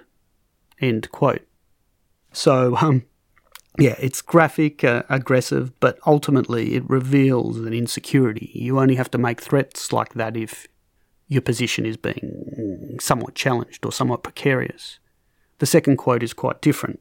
End 0.80 1.12
quote. 1.12 1.46
So, 2.32 2.76
um, 2.78 3.06
yeah, 3.78 3.96
it's 4.00 4.22
graphic, 4.22 4.84
uh, 4.84 5.04
aggressive, 5.10 5.78
but 5.80 6.00
ultimately 6.06 6.76
it 6.76 6.90
reveals 6.90 7.58
an 7.58 7.74
insecurity. 7.74 8.52
You 8.54 8.80
only 8.80 8.96
have 8.96 9.12
to 9.12 9.18
make 9.18 9.42
threats 9.42 9.94
like 9.94 10.14
that 10.14 10.36
if 10.36 10.68
your 11.28 11.42
position 11.42 11.86
is 11.86 11.98
being 11.98 12.98
somewhat 13.00 13.36
challenged 13.36 13.86
or 13.86 13.92
somewhat 13.92 14.24
precarious. 14.24 15.00
The 15.60 15.66
second 15.66 15.98
quote 15.98 16.24
is 16.24 16.34
quite 16.34 16.62
different. 16.62 17.00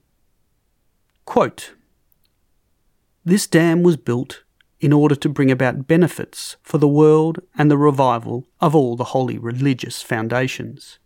Quote 1.24 1.72
This 3.24 3.46
dam 3.46 3.82
was 3.82 3.96
built 3.96 4.44
in 4.80 4.92
order 4.92 5.14
to 5.16 5.28
bring 5.28 5.50
about 5.50 5.86
benefits 5.86 6.56
for 6.62 6.78
the 6.78 6.88
world 6.88 7.40
and 7.56 7.70
the 7.70 7.78
revival 7.78 8.46
of 8.60 8.74
all 8.74 8.96
the 8.96 9.04
holy 9.04 9.38
religious 9.38 10.02
foundations. 10.02 10.98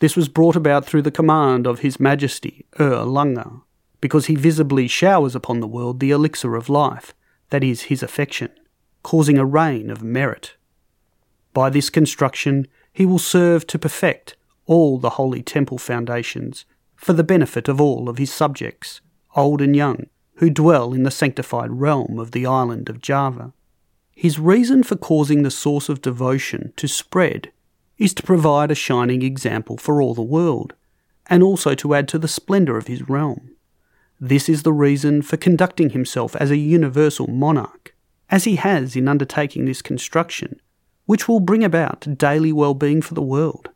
This 0.00 0.16
was 0.16 0.28
brought 0.28 0.56
about 0.56 0.84
through 0.84 1.02
the 1.02 1.10
command 1.10 1.66
of 1.66 1.80
His 1.80 2.00
Majesty 2.00 2.66
er 2.78 2.92
Ur 2.92 3.04
Lunga, 3.04 3.62
because 4.00 4.26
he 4.26 4.34
visibly 4.34 4.88
showers 4.88 5.34
upon 5.34 5.60
the 5.60 5.66
world 5.66 6.00
the 6.00 6.10
elixir 6.10 6.56
of 6.56 6.68
life, 6.68 7.14
that 7.50 7.64
is, 7.64 7.82
his 7.82 8.02
affection, 8.02 8.50
causing 9.02 9.38
a 9.38 9.46
rain 9.46 9.90
of 9.90 10.02
merit. 10.02 10.56
By 11.52 11.70
this 11.70 11.88
construction, 11.88 12.66
he 12.92 13.06
will 13.06 13.18
serve 13.18 13.66
to 13.68 13.78
perfect 13.78 14.36
all 14.66 14.98
the 14.98 15.10
holy 15.10 15.42
temple 15.42 15.78
foundations 15.78 16.64
for 16.96 17.12
the 17.12 17.24
benefit 17.24 17.68
of 17.68 17.80
all 17.80 18.08
of 18.08 18.18
his 18.18 18.32
subjects, 18.32 19.00
old 19.36 19.62
and 19.62 19.74
young, 19.74 20.06
who 20.36 20.50
dwell 20.50 20.92
in 20.92 21.04
the 21.04 21.10
sanctified 21.10 21.70
realm 21.70 22.18
of 22.18 22.32
the 22.32 22.46
island 22.46 22.88
of 22.88 23.00
Java. 23.00 23.52
His 24.12 24.38
reason 24.38 24.82
for 24.82 24.96
causing 24.96 25.42
the 25.42 25.50
source 25.50 25.88
of 25.88 26.02
devotion 26.02 26.72
to 26.76 26.88
spread 26.88 27.50
is 27.98 28.14
to 28.14 28.22
provide 28.22 28.70
a 28.70 28.74
shining 28.74 29.22
example 29.22 29.76
for 29.76 30.02
all 30.02 30.14
the 30.14 30.22
world, 30.22 30.74
and 31.26 31.42
also 31.42 31.74
to 31.74 31.94
add 31.94 32.08
to 32.08 32.18
the 32.18 32.28
splendour 32.28 32.76
of 32.76 32.86
his 32.86 33.08
realm. 33.08 33.50
This 34.20 34.48
is 34.48 34.62
the 34.62 34.72
reason 34.72 35.22
for 35.22 35.36
conducting 35.36 35.90
himself 35.90 36.34
as 36.36 36.50
a 36.50 36.56
universal 36.56 37.26
monarch, 37.26 37.94
as 38.30 38.44
he 38.44 38.56
has 38.56 38.96
in 38.96 39.08
undertaking 39.08 39.64
this 39.64 39.82
construction, 39.82 40.60
which 41.06 41.28
will 41.28 41.40
bring 41.40 41.62
about 41.62 42.06
daily 42.18 42.52
well 42.52 42.74
being 42.74 43.02
for 43.02 43.14
the 43.14 43.22
world, 43.22 43.70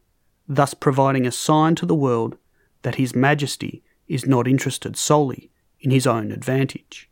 thus 0.49 0.75
providing 0.75 1.27
a 1.27 1.33
sign 1.33 1.75
to 1.77 1.87
the 1.87 1.95
world 1.95 2.37
that 2.83 2.95
His 2.95 3.15
Majesty 3.15 3.83
is 4.07 4.27
not 4.27 4.49
interested 4.49 4.97
solely 4.97 5.51
in 5.81 5.91
his 5.91 6.07
own 6.07 6.33
advantage. 6.33 7.09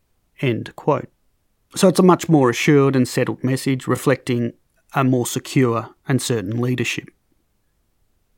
So 1.75 1.87
it's 1.87 1.99
a 1.99 2.03
much 2.03 2.29
more 2.29 2.49
assured 2.49 2.95
and 2.95 3.07
settled 3.07 3.43
message 3.43 3.87
reflecting 3.87 4.53
a 4.93 5.03
more 5.03 5.25
secure 5.25 5.95
and 6.07 6.21
certain 6.21 6.61
leadership. 6.61 7.09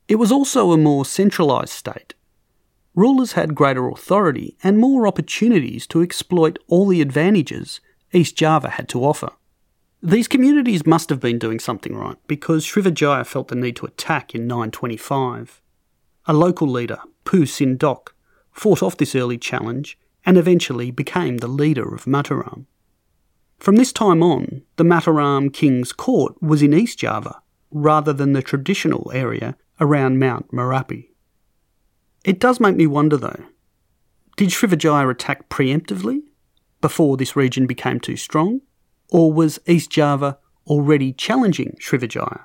It 0.08 0.16
was 0.16 0.32
also 0.32 0.72
a 0.72 0.76
more 0.76 1.04
centralised 1.04 1.72
state. 1.72 2.14
Rulers 2.94 3.32
had 3.32 3.54
greater 3.54 3.88
authority 3.88 4.56
and 4.64 4.78
more 4.78 5.06
opportunities 5.06 5.86
to 5.88 6.02
exploit 6.02 6.58
all 6.66 6.88
the 6.88 7.00
advantages 7.00 7.80
East 8.12 8.36
Java 8.36 8.70
had 8.70 8.88
to 8.88 9.04
offer. 9.04 9.30
These 10.02 10.28
communities 10.28 10.86
must 10.86 11.10
have 11.10 11.20
been 11.20 11.38
doing 11.38 11.60
something 11.60 11.94
right 11.94 12.16
because 12.26 12.66
Srivijaya 12.66 13.24
felt 13.24 13.48
the 13.48 13.54
need 13.54 13.76
to 13.76 13.86
attack 13.86 14.34
in 14.34 14.46
925. 14.46 15.60
A 16.26 16.32
local 16.32 16.66
leader, 16.66 16.98
Pu 17.24 17.46
Sindok, 17.46 18.14
fought 18.50 18.82
off 18.82 18.96
this 18.96 19.14
early 19.14 19.38
challenge 19.38 19.98
and 20.24 20.36
eventually 20.36 20.90
became 20.90 21.38
the 21.38 21.48
leader 21.48 21.94
of 21.94 22.04
Mataram. 22.04 22.66
From 23.58 23.76
this 23.76 23.92
time 23.92 24.22
on, 24.22 24.62
the 24.76 24.84
Mataram 24.84 25.52
King's 25.52 25.92
court 25.92 26.40
was 26.42 26.62
in 26.62 26.72
East 26.72 26.98
Java 26.98 27.42
rather 27.70 28.12
than 28.12 28.32
the 28.32 28.42
traditional 28.42 29.10
area 29.14 29.56
around 29.80 30.18
Mount 30.18 30.50
Merapi. 30.50 31.08
It 32.24 32.38
does 32.38 32.60
make 32.60 32.76
me 32.76 32.86
wonder 32.86 33.16
though 33.16 33.44
did 34.36 34.48
Srivijaya 34.48 35.10
attack 35.10 35.50
preemptively 35.50 36.22
before 36.80 37.18
this 37.18 37.36
region 37.36 37.66
became 37.66 38.00
too 38.00 38.16
strong, 38.16 38.62
or 39.10 39.30
was 39.32 39.58
East 39.66 39.90
Java 39.90 40.38
already 40.66 41.12
challenging 41.12 41.76
Srivijaya? 41.78 42.44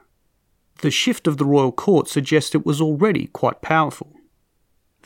The 0.81 0.91
shift 0.91 1.25
of 1.25 1.37
the 1.37 1.45
royal 1.45 1.71
court 1.71 2.09
suggests 2.09 2.53
it 2.53 2.65
was 2.65 2.81
already 2.81 3.27
quite 3.27 3.61
powerful. 3.61 4.11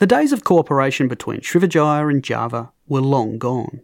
The 0.00 0.06
days 0.06 0.32
of 0.32 0.44
cooperation 0.44 1.08
between 1.08 1.40
Srivijaya 1.40 2.10
and 2.10 2.24
Java 2.24 2.72
were 2.88 3.02
long 3.02 3.36
gone. 3.36 3.82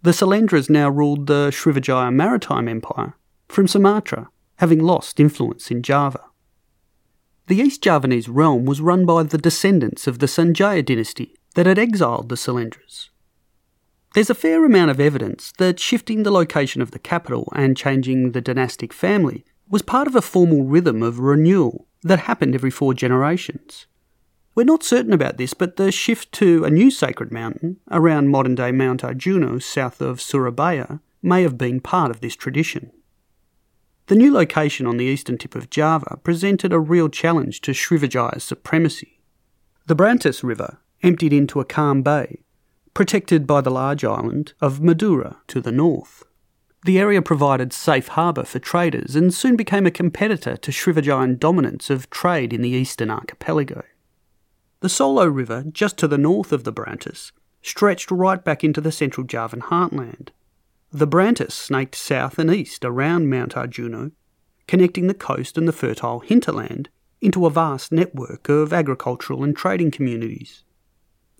The 0.00 0.12
Sailendras 0.12 0.70
now 0.70 0.88
ruled 0.88 1.26
the 1.26 1.50
Srivijaya 1.50 2.10
Maritime 2.10 2.68
Empire 2.68 3.18
from 3.48 3.68
Sumatra, 3.68 4.30
having 4.56 4.78
lost 4.78 5.20
influence 5.20 5.70
in 5.70 5.82
Java. 5.82 6.24
The 7.48 7.58
East 7.58 7.82
Javanese 7.82 8.30
realm 8.30 8.64
was 8.64 8.80
run 8.80 9.04
by 9.04 9.24
the 9.24 9.36
descendants 9.36 10.06
of 10.06 10.20
the 10.20 10.26
Sanjaya 10.26 10.82
dynasty 10.82 11.36
that 11.54 11.66
had 11.66 11.78
exiled 11.78 12.30
the 12.30 12.36
Sailendras. 12.36 13.10
There's 14.14 14.30
a 14.30 14.34
fair 14.34 14.64
amount 14.64 14.90
of 14.90 15.00
evidence 15.00 15.52
that 15.58 15.78
shifting 15.78 16.22
the 16.22 16.30
location 16.30 16.80
of 16.80 16.92
the 16.92 16.98
capital 16.98 17.52
and 17.54 17.76
changing 17.76 18.32
the 18.32 18.40
dynastic 18.40 18.94
family 18.94 19.44
was 19.68 19.82
part 19.82 20.06
of 20.06 20.16
a 20.16 20.22
formal 20.22 20.64
rhythm 20.64 21.02
of 21.02 21.18
renewal 21.18 21.86
that 22.04 22.20
happened 22.20 22.54
every 22.54 22.70
four 22.70 22.94
generations. 22.94 23.86
We're 24.58 24.64
not 24.64 24.82
certain 24.82 25.12
about 25.12 25.36
this, 25.36 25.54
but 25.54 25.76
the 25.76 25.92
shift 25.92 26.32
to 26.32 26.64
a 26.64 26.70
new 26.70 26.90
sacred 26.90 27.30
mountain 27.30 27.76
around 27.92 28.30
modern 28.30 28.56
day 28.56 28.72
Mount 28.72 29.02
Arjuno 29.02 29.62
south 29.62 30.00
of 30.00 30.20
Surabaya 30.20 30.98
may 31.22 31.42
have 31.42 31.56
been 31.56 31.78
part 31.78 32.10
of 32.10 32.20
this 32.20 32.34
tradition. 32.34 32.90
The 34.06 34.16
new 34.16 34.32
location 34.32 34.84
on 34.84 34.96
the 34.96 35.04
eastern 35.04 35.38
tip 35.38 35.54
of 35.54 35.70
Java 35.70 36.18
presented 36.24 36.72
a 36.72 36.80
real 36.80 37.08
challenge 37.08 37.60
to 37.60 37.70
Srivijaya's 37.70 38.42
supremacy. 38.42 39.20
The 39.86 39.94
Brantas 39.94 40.42
River 40.42 40.78
emptied 41.04 41.32
into 41.32 41.60
a 41.60 41.64
calm 41.64 42.02
bay, 42.02 42.40
protected 42.94 43.46
by 43.46 43.60
the 43.60 43.70
large 43.70 44.02
island 44.02 44.54
of 44.60 44.82
Madura 44.82 45.36
to 45.46 45.60
the 45.60 45.70
north. 45.70 46.24
The 46.84 46.98
area 46.98 47.22
provided 47.22 47.72
safe 47.72 48.08
harbour 48.08 48.42
for 48.42 48.58
traders 48.58 49.14
and 49.14 49.32
soon 49.32 49.54
became 49.54 49.86
a 49.86 49.92
competitor 49.92 50.56
to 50.56 50.72
Srivijayan 50.72 51.38
dominance 51.38 51.90
of 51.90 52.10
trade 52.10 52.52
in 52.52 52.62
the 52.62 52.70
eastern 52.70 53.08
archipelago. 53.08 53.84
The 54.80 54.88
Solo 54.88 55.26
River, 55.26 55.64
just 55.72 55.96
to 55.98 56.06
the 56.06 56.18
north 56.18 56.52
of 56.52 56.62
the 56.62 56.72
Brantas, 56.72 57.32
stretched 57.62 58.12
right 58.12 58.44
back 58.44 58.62
into 58.62 58.80
the 58.80 58.92
central 58.92 59.26
Javan 59.26 59.60
heartland. 59.62 60.28
The 60.92 61.06
Brantas 61.06 61.50
snaked 61.52 61.96
south 61.96 62.38
and 62.38 62.48
east 62.50 62.84
around 62.84 63.28
Mount 63.28 63.54
Arjuno, 63.54 64.12
connecting 64.68 65.08
the 65.08 65.14
coast 65.14 65.58
and 65.58 65.66
the 65.66 65.72
fertile 65.72 66.20
hinterland 66.20 66.90
into 67.20 67.44
a 67.44 67.50
vast 67.50 67.90
network 67.90 68.48
of 68.48 68.72
agricultural 68.72 69.42
and 69.42 69.56
trading 69.56 69.90
communities. 69.90 70.62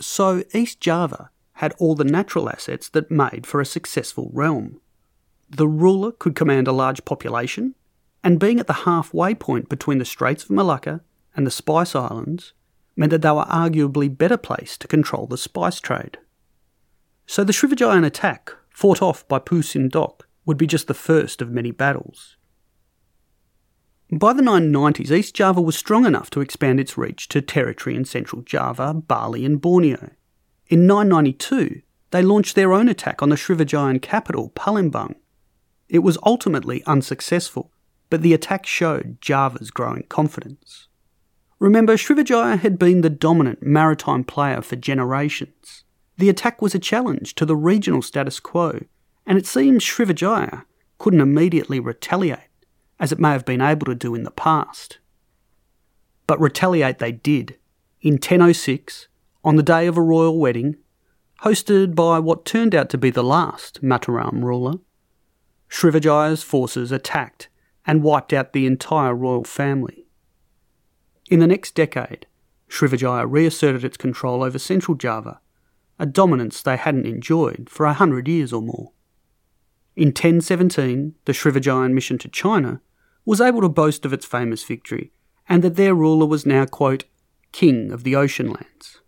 So 0.00 0.42
East 0.52 0.80
Java 0.80 1.30
had 1.54 1.74
all 1.78 1.94
the 1.94 2.04
natural 2.04 2.48
assets 2.48 2.88
that 2.88 3.10
made 3.10 3.46
for 3.46 3.60
a 3.60 3.66
successful 3.66 4.30
realm. 4.32 4.80
The 5.48 5.68
ruler 5.68 6.10
could 6.10 6.34
command 6.34 6.66
a 6.66 6.72
large 6.72 7.04
population, 7.04 7.76
and 8.24 8.40
being 8.40 8.58
at 8.58 8.66
the 8.66 8.84
halfway 8.84 9.34
point 9.34 9.68
between 9.68 9.98
the 9.98 10.04
Straits 10.04 10.44
of 10.44 10.50
Malacca 10.50 11.02
and 11.36 11.46
the 11.46 11.50
Spice 11.52 11.94
Islands, 11.94 12.52
meant 12.98 13.10
that 13.10 13.22
they 13.22 13.30
were 13.30 13.44
arguably 13.44 14.14
better 14.14 14.36
placed 14.36 14.80
to 14.80 14.88
control 14.88 15.26
the 15.26 15.38
spice 15.38 15.80
trade. 15.80 16.18
So 17.26 17.44
the 17.44 17.52
Srivijayan 17.52 18.04
attack, 18.04 18.52
fought 18.70 19.00
off 19.00 19.26
by 19.28 19.38
Pu 19.38 19.62
Sindok, 19.62 20.28
would 20.44 20.58
be 20.58 20.66
just 20.66 20.88
the 20.88 20.94
first 20.94 21.40
of 21.40 21.50
many 21.50 21.70
battles. 21.70 22.36
By 24.10 24.32
the 24.32 24.42
990s, 24.42 25.12
East 25.12 25.34
Java 25.34 25.60
was 25.60 25.76
strong 25.76 26.06
enough 26.06 26.28
to 26.30 26.40
expand 26.40 26.80
its 26.80 26.98
reach 26.98 27.28
to 27.28 27.40
territory 27.40 27.94
in 27.94 28.04
central 28.04 28.42
Java, 28.42 28.94
Bali, 28.94 29.44
and 29.44 29.60
Borneo. 29.60 30.10
In 30.66 30.86
992, 30.86 31.82
they 32.10 32.22
launched 32.22 32.56
their 32.56 32.72
own 32.72 32.88
attack 32.88 33.22
on 33.22 33.28
the 33.28 33.36
Srivijayan 33.36 34.02
capital, 34.02 34.50
Palembang. 34.56 35.14
It 35.88 36.00
was 36.00 36.18
ultimately 36.24 36.82
unsuccessful, 36.84 37.70
but 38.10 38.22
the 38.22 38.34
attack 38.34 38.66
showed 38.66 39.18
Java's 39.20 39.70
growing 39.70 40.04
confidence. 40.08 40.87
Remember, 41.58 41.96
Srivijaya 41.96 42.58
had 42.58 42.78
been 42.78 43.00
the 43.00 43.10
dominant 43.10 43.62
maritime 43.62 44.22
player 44.22 44.62
for 44.62 44.76
generations. 44.76 45.84
The 46.16 46.28
attack 46.28 46.62
was 46.62 46.74
a 46.74 46.78
challenge 46.78 47.34
to 47.34 47.44
the 47.44 47.56
regional 47.56 48.02
status 48.02 48.38
quo, 48.38 48.84
and 49.26 49.38
it 49.38 49.46
seems 49.46 49.84
Srivijaya 49.84 50.64
couldn't 50.98 51.20
immediately 51.20 51.80
retaliate, 51.80 52.40
as 53.00 53.12
it 53.12 53.18
may 53.18 53.32
have 53.32 53.44
been 53.44 53.60
able 53.60 53.86
to 53.86 53.94
do 53.94 54.14
in 54.14 54.22
the 54.22 54.30
past. 54.30 54.98
But 56.26 56.40
retaliate 56.40 56.98
they 56.98 57.12
did, 57.12 57.56
in 58.00 58.14
1006, 58.14 59.08
on 59.44 59.56
the 59.56 59.62
day 59.62 59.86
of 59.86 59.96
a 59.96 60.02
royal 60.02 60.38
wedding, 60.38 60.76
hosted 61.42 61.94
by 61.94 62.18
what 62.18 62.44
turned 62.44 62.74
out 62.74 62.90
to 62.90 62.98
be 62.98 63.10
the 63.10 63.22
last 63.24 63.82
Mataram 63.82 64.42
ruler. 64.42 64.74
Srivijaya's 65.68 66.42
forces 66.42 66.92
attacked 66.92 67.48
and 67.86 68.02
wiped 68.02 68.32
out 68.32 68.52
the 68.52 68.66
entire 68.66 69.14
royal 69.14 69.44
family. 69.44 70.07
In 71.28 71.40
the 71.40 71.46
next 71.46 71.74
decade, 71.74 72.26
Srivijaya 72.70 73.26
reasserted 73.28 73.84
its 73.84 73.96
control 73.96 74.42
over 74.42 74.58
central 74.58 74.96
Java, 74.96 75.40
a 75.98 76.06
dominance 76.06 76.62
they 76.62 76.76
hadn't 76.76 77.06
enjoyed 77.06 77.68
for 77.70 77.84
a 77.86 77.92
hundred 77.92 78.28
years 78.28 78.52
or 78.52 78.62
more. 78.62 78.92
In 79.94 80.08
1017, 80.08 81.14
the 81.24 81.32
Srivijayan 81.32 81.92
mission 81.92 82.18
to 82.18 82.28
China 82.28 82.80
was 83.24 83.40
able 83.40 83.60
to 83.60 83.68
boast 83.68 84.06
of 84.06 84.12
its 84.12 84.24
famous 84.24 84.64
victory 84.64 85.12
and 85.48 85.62
that 85.62 85.76
their 85.76 85.94
ruler 85.94 86.26
was 86.26 86.46
now, 86.46 86.64
quote, 86.64 87.04
king 87.52 87.90
of 87.92 88.04
the 88.04 88.14
ocean 88.14 88.46
lands. 88.46 89.00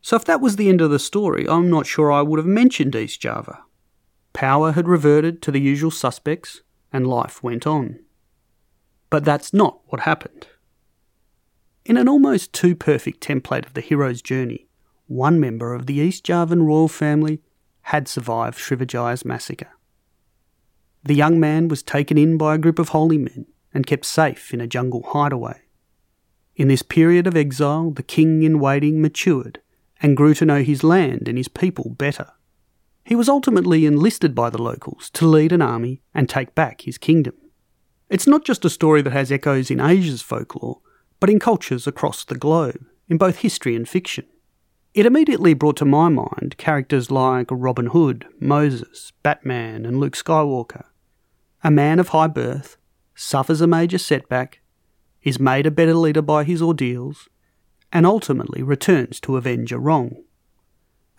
So 0.00 0.16
if 0.16 0.24
that 0.24 0.40
was 0.40 0.56
the 0.56 0.68
end 0.68 0.80
of 0.80 0.90
the 0.90 0.98
story, 0.98 1.48
I'm 1.48 1.70
not 1.70 1.86
sure 1.86 2.10
I 2.10 2.22
would 2.22 2.38
have 2.38 2.46
mentioned 2.46 2.96
East 2.96 3.20
Java. 3.20 3.62
Power 4.32 4.72
had 4.72 4.88
reverted 4.88 5.40
to 5.42 5.50
the 5.50 5.60
usual 5.60 5.90
suspects, 5.90 6.62
and 6.92 7.06
life 7.06 7.42
went 7.42 7.66
on. 7.66 8.00
But 9.10 9.24
that's 9.24 9.52
not 9.52 9.80
what 9.86 10.00
happened. 10.00 10.48
In 11.84 11.96
an 11.96 12.08
almost 12.08 12.52
too 12.52 12.76
perfect 12.76 13.20
template 13.20 13.66
of 13.66 13.74
the 13.74 13.80
hero's 13.80 14.22
journey, 14.22 14.68
one 15.06 15.40
member 15.40 15.74
of 15.74 15.86
the 15.86 15.94
East 15.94 16.22
Javan 16.22 16.62
royal 16.62 16.86
family 16.86 17.42
had 17.82 18.06
survived 18.06 18.56
Srivijaya's 18.56 19.24
massacre. 19.24 19.72
The 21.02 21.14
young 21.14 21.40
man 21.40 21.66
was 21.66 21.82
taken 21.82 22.16
in 22.16 22.38
by 22.38 22.54
a 22.54 22.58
group 22.58 22.78
of 22.78 22.90
holy 22.90 23.18
men 23.18 23.46
and 23.74 23.86
kept 23.86 24.04
safe 24.04 24.54
in 24.54 24.60
a 24.60 24.68
jungle 24.68 25.02
hideaway. 25.02 25.62
In 26.54 26.68
this 26.68 26.82
period 26.82 27.26
of 27.26 27.36
exile, 27.36 27.90
the 27.90 28.04
king 28.04 28.44
in 28.44 28.60
waiting 28.60 29.00
matured 29.00 29.60
and 30.00 30.16
grew 30.16 30.34
to 30.34 30.44
know 30.44 30.62
his 30.62 30.84
land 30.84 31.26
and 31.26 31.36
his 31.36 31.48
people 31.48 31.90
better. 31.90 32.30
He 33.04 33.16
was 33.16 33.28
ultimately 33.28 33.86
enlisted 33.86 34.36
by 34.36 34.50
the 34.50 34.62
locals 34.62 35.10
to 35.10 35.26
lead 35.26 35.50
an 35.50 35.62
army 35.62 36.02
and 36.14 36.28
take 36.28 36.54
back 36.54 36.82
his 36.82 36.98
kingdom. 36.98 37.34
It's 38.08 38.28
not 38.28 38.44
just 38.44 38.64
a 38.64 38.70
story 38.70 39.02
that 39.02 39.12
has 39.12 39.32
echoes 39.32 39.68
in 39.68 39.80
Asia's 39.80 40.22
folklore, 40.22 40.80
but 41.22 41.30
in 41.30 41.38
cultures 41.38 41.86
across 41.86 42.24
the 42.24 42.34
globe, 42.34 42.84
in 43.08 43.16
both 43.16 43.36
history 43.36 43.76
and 43.76 43.88
fiction. 43.88 44.26
It 44.92 45.06
immediately 45.06 45.54
brought 45.54 45.76
to 45.76 45.84
my 45.84 46.08
mind 46.08 46.56
characters 46.58 47.12
like 47.12 47.46
Robin 47.48 47.86
Hood, 47.86 48.26
Moses, 48.40 49.12
Batman, 49.22 49.86
and 49.86 50.00
Luke 50.00 50.16
Skywalker. 50.16 50.86
A 51.62 51.70
man 51.70 52.00
of 52.00 52.08
high 52.08 52.26
birth 52.26 52.76
suffers 53.14 53.60
a 53.60 53.68
major 53.68 53.98
setback, 53.98 54.62
is 55.22 55.38
made 55.38 55.64
a 55.64 55.70
better 55.70 55.94
leader 55.94 56.22
by 56.22 56.42
his 56.42 56.60
ordeals, 56.60 57.28
and 57.92 58.04
ultimately 58.04 58.64
returns 58.64 59.20
to 59.20 59.36
avenge 59.36 59.70
a 59.70 59.78
wrong. 59.78 60.24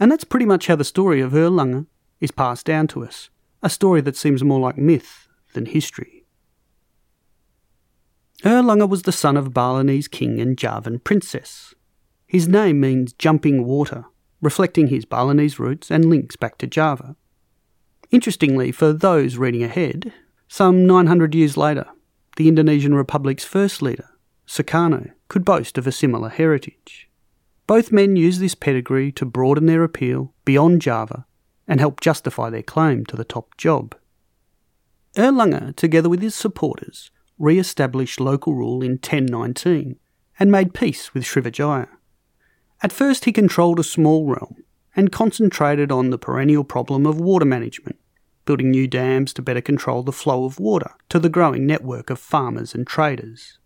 And 0.02 0.12
that's 0.12 0.26
pretty 0.26 0.46
much 0.46 0.68
how 0.68 0.76
the 0.76 0.84
story 0.84 1.22
of 1.22 1.32
Airlangga 1.32 1.86
is 2.20 2.32
passed 2.32 2.66
down 2.66 2.88
to 2.88 3.06
us, 3.06 3.30
a 3.62 3.70
story 3.70 4.02
that 4.02 4.18
seems 4.18 4.44
more 4.44 4.60
like 4.60 4.78
myth 4.78 5.30
than 5.54 5.66
history. 5.66 6.23
Airlangga 8.44 8.90
was 8.90 9.04
the 9.04 9.14
son 9.14 9.38
of 9.38 9.54
Balinese 9.54 10.10
king 10.10 10.42
and 10.42 10.58
Javan 10.58 11.00
princess. 11.00 11.74
His 12.28 12.46
name 12.46 12.82
means 12.82 13.14
jumping 13.14 13.64
water, 13.64 14.04
reflecting 14.42 14.88
his 14.88 15.06
Balinese 15.06 15.60
roots 15.60 15.90
and 15.90 16.10
links 16.10 16.36
back 16.36 16.58
to 16.58 16.68
Java. 16.68 17.16
Interestingly, 18.12 18.74
for 18.74 18.92
those 18.92 19.38
reading 19.38 19.64
ahead, 19.64 20.12
some 20.50 20.86
900 20.86 21.34
years 21.34 21.56
later, 21.56 21.86
the 22.36 22.50
Indonesian 22.50 22.94
Republic's 22.94 23.46
first 23.46 23.82
leader, 23.82 24.10
Sukarno, 24.46 25.12
could 25.30 25.46
boast 25.46 25.78
of 25.78 25.88
a 25.88 25.92
similar 25.94 26.28
heritage. 26.28 27.10
Both 27.66 27.94
men 27.94 28.18
used 28.18 28.42
this 28.42 28.56
pedigree 28.56 29.14
to 29.14 29.26
broaden 29.26 29.68
their 29.68 29.86
appeal 29.86 30.34
beyond 30.44 30.82
Java 30.82 31.26
and 31.66 31.80
help 31.80 32.02
justify 32.02 32.50
their 32.50 32.62
claim 32.62 33.06
to 33.06 33.16
the 33.16 33.24
top 33.24 33.56
job. 33.56 33.96
Airlangga, 35.16 35.74
together 35.78 36.10
with 36.10 36.22
his 36.22 36.36
supporters, 36.36 37.10
re 37.38 37.60
established 37.60 38.20
local 38.20 38.54
rule 38.54 38.82
in 38.82 38.94
1019 38.94 39.98
and 40.40 40.52
made 40.52 40.74
peace 40.74 41.14
with 41.14 41.24
Srivijaya. 41.24 41.88
At 42.82 42.92
first, 42.92 43.26
he 43.26 43.32
controlled 43.32 43.80
a 43.80 43.84
small 43.84 44.26
realm 44.26 44.64
and 44.96 45.12
concentrated 45.12 45.92
on 45.92 46.10
the 46.10 46.18
perennial 46.18 46.64
problem 46.64 47.06
of 47.06 47.20
water 47.20 47.46
management 47.46 47.98
building 48.46 48.72
new 48.72 48.88
dams 48.88 49.34
to 49.34 49.42
better 49.42 49.62
control 49.62 50.04
the 50.04 50.12
flow 50.12 50.46
of 50.46 50.60
water 50.60 50.92
to 51.10 51.20
the 51.20 51.30
growing 51.30 51.66
network 51.66 52.10
of 52.10 52.20
farmers 52.20 52.76
and 52.76 52.86
traders. 52.86 53.60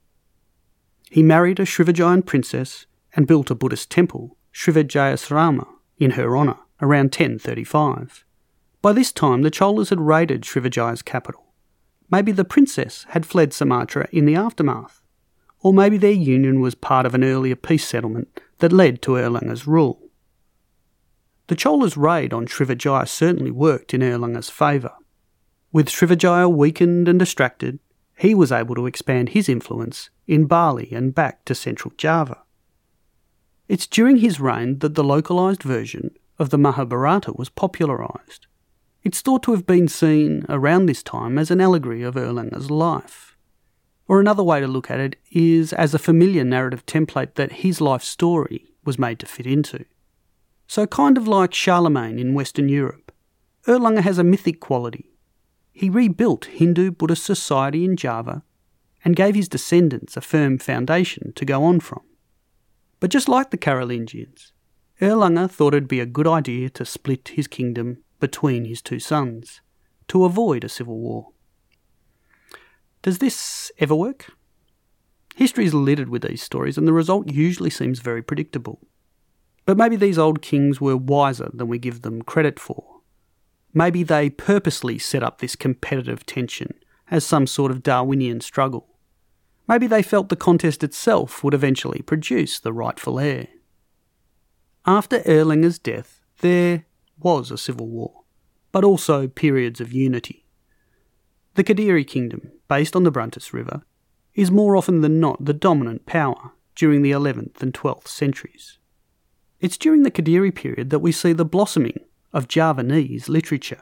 He 1.09 1.23
married 1.23 1.59
a 1.59 1.63
Srivijayan 1.63 2.25
princess 2.25 2.85
and 3.15 3.27
built 3.27 3.49
a 3.49 3.55
Buddhist 3.55 3.89
temple, 3.89 4.37
Srivijayasrama, 4.53 5.65
in 5.97 6.11
her 6.11 6.37
honour 6.37 6.57
around 6.81 7.05
1035. 7.05 8.25
By 8.81 8.93
this 8.93 9.11
time, 9.11 9.41
the 9.41 9.51
Cholas 9.51 9.89
had 9.89 9.99
raided 9.99 10.43
Srivijaya's 10.43 11.01
capital. 11.01 11.46
Maybe 12.09 12.31
the 12.31 12.45
princess 12.45 13.05
had 13.09 13.25
fled 13.25 13.53
Sumatra 13.53 14.07
in 14.11 14.25
the 14.25 14.35
aftermath, 14.35 15.01
or 15.59 15.73
maybe 15.73 15.97
their 15.97 16.11
union 16.11 16.61
was 16.61 16.75
part 16.75 17.05
of 17.05 17.13
an 17.13 17.23
earlier 17.23 17.55
peace 17.55 17.87
settlement 17.87 18.39
that 18.59 18.71
led 18.71 19.01
to 19.01 19.17
Airlangga's 19.17 19.67
rule. 19.67 20.01
The 21.47 21.55
Chola's 21.55 21.97
raid 21.97 22.33
on 22.33 22.47
Srivijaya 22.47 23.07
certainly 23.07 23.51
worked 23.51 23.93
in 23.93 24.01
Airlangga's 24.01 24.49
favour. 24.49 24.93
With 25.71 25.89
Srivijaya 25.89 26.49
weakened 26.49 27.07
and 27.07 27.19
distracted, 27.19 27.79
he 28.17 28.33
was 28.33 28.51
able 28.51 28.75
to 28.75 28.87
expand 28.87 29.29
his 29.29 29.47
influence 29.47 30.09
in 30.27 30.45
Bali 30.45 30.89
and 30.91 31.13
back 31.13 31.45
to 31.45 31.53
central 31.53 31.93
Java. 31.97 32.41
It's 33.67 33.85
during 33.85 34.17
his 34.17 34.39
reign 34.39 34.79
that 34.79 34.95
the 34.95 35.03
localised 35.03 35.63
version 35.63 36.11
of 36.39 36.49
the 36.49 36.57
Mahabharata 36.57 37.33
was 37.33 37.49
popularised. 37.49 38.46
It's 39.07 39.21
thought 39.21 39.43
to 39.43 39.53
have 39.53 39.65
been 39.65 39.87
seen 39.87 40.45
around 40.49 40.85
this 40.85 41.01
time 41.01 41.37
as 41.39 41.49
an 41.49 41.61
allegory 41.61 42.03
of 42.03 42.15
Airlangga's 42.15 42.69
life. 42.69 43.37
Or 44.05 44.19
another 44.19 44.43
way 44.43 44.59
to 44.59 44.67
look 44.67 44.91
at 44.91 44.99
it 44.99 45.15
is 45.31 45.71
as 45.71 45.93
a 45.93 45.97
familiar 45.97 46.43
narrative 46.43 46.85
template 46.85 47.35
that 47.35 47.63
his 47.63 47.79
life 47.79 48.03
story 48.03 48.65
was 48.83 48.99
made 48.99 49.19
to 49.19 49.25
fit 49.25 49.47
into. 49.47 49.85
So, 50.67 50.85
kind 50.85 51.17
of 51.17 51.25
like 51.25 51.53
Charlemagne 51.53 52.19
in 52.19 52.33
Western 52.33 52.67
Europe, 52.67 53.13
Airlangga 53.65 54.01
has 54.01 54.17
a 54.17 54.25
mythic 54.25 54.59
quality. 54.59 55.09
He 55.71 55.89
rebuilt 55.89 56.43
Hindu 56.43 56.91
Buddhist 56.91 57.23
society 57.23 57.85
in 57.85 57.95
Java 57.95 58.43
and 59.05 59.15
gave 59.15 59.35
his 59.35 59.47
descendants 59.47 60.17
a 60.17 60.21
firm 60.21 60.57
foundation 60.57 61.31
to 61.35 61.45
go 61.45 61.63
on 61.63 61.79
from. 61.79 62.01
But 62.99 63.11
just 63.11 63.29
like 63.29 63.51
the 63.51 63.57
Carolingians, 63.57 64.51
Airlangga 64.99 65.49
thought 65.49 65.73
it'd 65.73 65.87
be 65.87 66.01
a 66.01 66.05
good 66.05 66.27
idea 66.27 66.69
to 66.71 66.83
split 66.83 67.29
his 67.29 67.47
kingdom 67.47 68.03
between 68.19 68.65
his 68.65 68.81
two 68.81 68.99
sons 68.99 69.61
to 70.07 70.25
avoid 70.25 70.63
a 70.63 70.69
civil 70.69 70.97
war. 70.97 71.29
Does 73.01 73.19
this 73.19 73.71
ever 73.79 73.95
work? 73.95 74.31
History 75.35 75.65
is 75.65 75.73
littered 75.73 76.09
with 76.09 76.23
these 76.23 76.41
stories, 76.41 76.77
and 76.77 76.87
the 76.87 76.93
result 76.93 77.31
usually 77.31 77.69
seems 77.69 77.99
very 77.99 78.23
predictable. 78.23 78.79
But 79.65 79.77
maybe 79.77 79.95
these 79.95 80.17
old 80.17 80.41
kings 80.41 80.81
were 80.81 80.97
wiser 80.97 81.51
than 81.53 81.67
we 81.67 81.77
give 81.77 82.01
them 82.01 82.23
credit 82.23 82.59
for. 82.59 83.01
Maybe 83.73 84.01
they 84.01 84.31
purposely 84.31 84.97
set 84.97 85.21
up 85.21 85.39
this 85.39 85.55
competitive 85.55 86.25
tension 86.25 86.73
as 87.11 87.23
some 87.23 87.45
sort 87.45 87.71
of 87.71 87.83
Darwinian 87.83 88.41
struggle. 88.41 88.97
Maybe 89.67 89.85
they 89.85 90.01
felt 90.01 90.29
the 90.29 90.35
contest 90.35 90.83
itself 90.83 91.43
would 91.43 91.53
eventually 91.53 92.01
produce 92.01 92.59
the 92.59 92.73
rightful 92.73 93.19
heir. 93.19 93.47
After 94.87 95.19
Airlangga's 95.19 95.77
death, 95.77 96.21
there 96.39 96.85
was 97.19 97.51
a 97.51 97.57
civil 97.57 97.87
war, 97.87 98.23
but 98.71 98.83
also 98.83 99.27
periods 99.27 99.81
of 99.81 99.93
unity. 99.93 100.45
The 101.55 101.63
Kadiri 101.63 102.05
kingdom, 102.05 102.51
based 102.67 102.95
on 102.95 103.03
the 103.03 103.11
Brantas 103.11 103.53
River, 103.53 103.81
is 104.35 104.51
more 104.51 104.77
often 104.77 105.01
than 105.01 105.19
not 105.19 105.43
the 105.43 105.53
dominant 105.53 106.05
power 106.05 106.51
during 106.75 107.01
the 107.01 107.11
11th 107.11 107.61
and 107.61 107.73
12th 107.73 108.07
centuries. 108.07 108.77
It's 109.59 109.77
during 109.77 110.03
the 110.03 110.11
Kadiri 110.11 110.53
period 110.53 110.91
that 110.91 110.99
we 110.99 111.11
see 111.11 111.33
the 111.33 111.43
blossoming 111.43 111.99
of 112.31 112.47
Javanese 112.47 113.27
literature. 113.27 113.81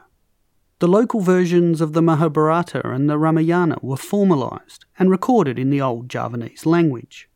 The 0.78 0.88
local 0.88 1.20
versions 1.20 1.82
of 1.82 1.92
the 1.92 2.02
Mahabharata 2.02 2.86
and 2.88 3.08
the 3.08 3.18
Ramayana 3.18 3.76
were 3.82 3.96
formalised 3.96 4.80
and 4.98 5.10
recorded 5.10 5.58
in 5.58 5.68
the 5.68 5.80
old 5.82 6.08
Javanese 6.08 6.64
language. 6.64 7.28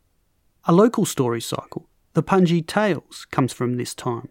A 0.64 0.72
local 0.72 1.04
story 1.04 1.40
cycle, 1.40 1.88
the 2.14 2.22
Panji 2.22 2.66
Tales, 2.66 3.26
comes 3.30 3.52
from 3.52 3.76
this 3.76 3.94
time. 3.94 4.28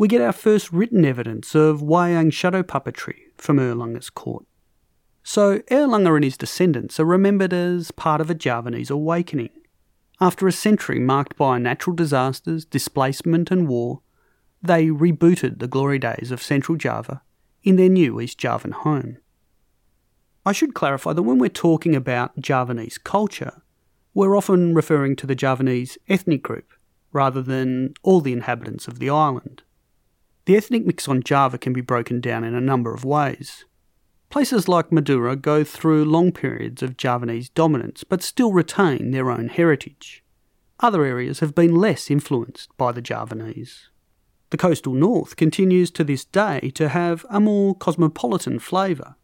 We 0.00 0.08
get 0.08 0.22
our 0.22 0.32
first 0.32 0.72
written 0.72 1.04
evidence 1.04 1.54
of 1.54 1.82
Wayang 1.82 2.32
shadow 2.32 2.62
puppetry 2.62 3.16
from 3.36 3.58
Airlangga's 3.58 4.08
court. 4.08 4.46
So 5.22 5.58
Airlangga 5.70 6.14
and 6.14 6.24
his 6.24 6.38
descendants 6.38 6.98
are 6.98 7.04
remembered 7.04 7.52
as 7.52 7.90
part 7.90 8.22
of 8.22 8.30
a 8.30 8.34
Javanese 8.34 8.88
awakening, 8.88 9.50
after 10.18 10.48
a 10.48 10.52
century 10.52 10.98
marked 10.98 11.36
by 11.36 11.58
natural 11.58 11.94
disasters, 11.94 12.64
displacement, 12.64 13.50
and 13.50 13.68
war, 13.68 14.00
they 14.62 14.86
rebooted 14.86 15.58
the 15.58 15.68
glory 15.68 15.98
days 15.98 16.30
of 16.30 16.42
Central 16.42 16.78
Java 16.78 17.20
in 17.62 17.76
their 17.76 17.90
new 17.90 18.22
East 18.22 18.38
Javan 18.38 18.72
home. 18.72 19.18
I 20.46 20.52
should 20.52 20.72
clarify 20.72 21.12
that 21.12 21.24
when 21.24 21.36
we're 21.38 21.50
talking 21.50 21.94
about 21.94 22.40
Javanese 22.40 22.96
culture, 22.96 23.60
we're 24.14 24.34
often 24.34 24.72
referring 24.72 25.14
to 25.16 25.26
the 25.26 25.36
Javanese 25.36 25.98
ethnic 26.08 26.42
group 26.42 26.72
rather 27.12 27.42
than 27.42 27.92
all 28.02 28.22
the 28.22 28.32
inhabitants 28.32 28.88
of 28.88 28.98
the 28.98 29.10
island. 29.10 29.62
The 30.50 30.56
ethnic 30.56 30.84
mix 30.84 31.06
on 31.06 31.22
Java 31.22 31.58
can 31.58 31.72
be 31.72 31.80
broken 31.80 32.20
down 32.20 32.42
in 32.42 32.56
a 32.56 32.60
number 32.60 32.92
of 32.92 33.04
ways. 33.04 33.66
Places 34.30 34.66
like 34.66 34.90
Madura 34.90 35.36
go 35.36 35.62
through 35.62 36.04
long 36.04 36.32
periods 36.32 36.82
of 36.82 36.96
Javanese 36.96 37.50
dominance 37.50 38.02
but 38.02 38.20
still 38.20 38.52
retain 38.52 39.12
their 39.12 39.30
own 39.30 39.46
heritage. 39.46 40.24
Other 40.80 41.04
areas 41.04 41.38
have 41.38 41.54
been 41.54 41.76
less 41.76 42.10
influenced 42.10 42.76
by 42.76 42.90
the 42.90 43.00
Javanese. 43.00 43.90
The 44.50 44.56
coastal 44.56 44.92
north 44.92 45.36
continues 45.36 45.88
to 45.92 46.02
this 46.02 46.24
day 46.24 46.72
to 46.74 46.88
have 46.88 47.24
a 47.30 47.38
more 47.38 47.76
cosmopolitan 47.76 48.58
flavour. 48.58 49.14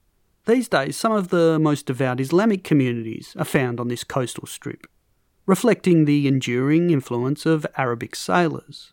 These 0.47 0.69
days, 0.69 0.97
some 0.97 1.11
of 1.11 1.31
the 1.31 1.59
most 1.59 1.87
devout 1.87 2.21
Islamic 2.21 2.63
communities 2.63 3.35
are 3.37 3.45
found 3.45 3.81
on 3.81 3.89
this 3.89 4.05
coastal 4.05 4.47
strip, 4.47 4.87
reflecting 5.45 6.05
the 6.05 6.29
enduring 6.29 6.91
influence 6.91 7.45
of 7.45 7.67
Arabic 7.77 8.15
sailors. 8.15 8.93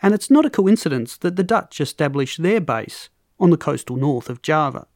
And 0.00 0.14
it's 0.14 0.30
not 0.30 0.46
a 0.46 0.50
coincidence 0.50 1.16
that 1.18 1.36
the 1.36 1.42
Dutch 1.42 1.80
established 1.80 2.42
their 2.42 2.60
base 2.60 3.08
on 3.40 3.50
the 3.50 3.56
coastal 3.56 3.96
north 3.96 4.30
of 4.30 4.42
Java. 4.42 4.86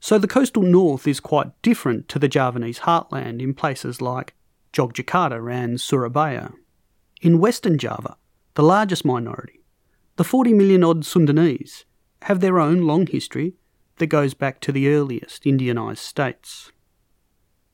So 0.00 0.18
the 0.18 0.28
coastal 0.28 0.62
north 0.62 1.06
is 1.08 1.18
quite 1.20 1.60
different 1.62 2.08
to 2.08 2.18
the 2.18 2.28
Javanese 2.28 2.80
heartland 2.80 3.42
in 3.42 3.54
places 3.54 4.00
like 4.00 4.34
Jogjakarta 4.72 5.52
and 5.52 5.80
Surabaya. 5.80 6.50
In 7.20 7.40
western 7.40 7.78
Java, 7.78 8.16
the 8.54 8.62
largest 8.62 9.04
minority, 9.04 9.64
the 10.16 10.24
40 10.24 10.52
million 10.52 10.84
odd 10.84 11.02
Sundanese, 11.02 11.84
have 12.22 12.40
their 12.40 12.60
own 12.60 12.82
long 12.82 13.06
history 13.06 13.54
that 13.96 14.06
goes 14.06 14.34
back 14.34 14.60
to 14.60 14.72
the 14.72 14.88
earliest 14.88 15.44
Indianised 15.44 15.98
states. 15.98 16.70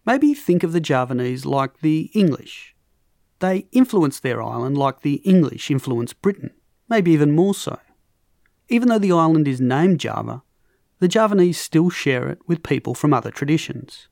Maybe 0.06 0.34
think 0.34 0.62
of 0.62 0.72
the 0.72 0.80
Javanese 0.80 1.46
like 1.46 1.80
the 1.80 2.10
English. 2.14 2.73
They 3.40 3.66
influenced 3.72 4.22
their 4.22 4.42
island 4.42 4.78
like 4.78 5.00
the 5.00 5.16
English 5.16 5.70
influenced 5.70 6.22
Britain, 6.22 6.50
maybe 6.88 7.12
even 7.12 7.32
more 7.32 7.54
so. 7.54 7.78
Even 8.68 8.88
though 8.88 8.98
the 8.98 9.12
island 9.12 9.46
is 9.46 9.60
named 9.60 10.00
Java, 10.00 10.42
the 11.00 11.08
Javanese 11.08 11.58
still 11.58 11.90
share 11.90 12.28
it 12.28 12.38
with 12.46 12.62
people 12.62 12.94
from 12.94 13.12
other 13.12 13.30
traditions. 13.30 14.08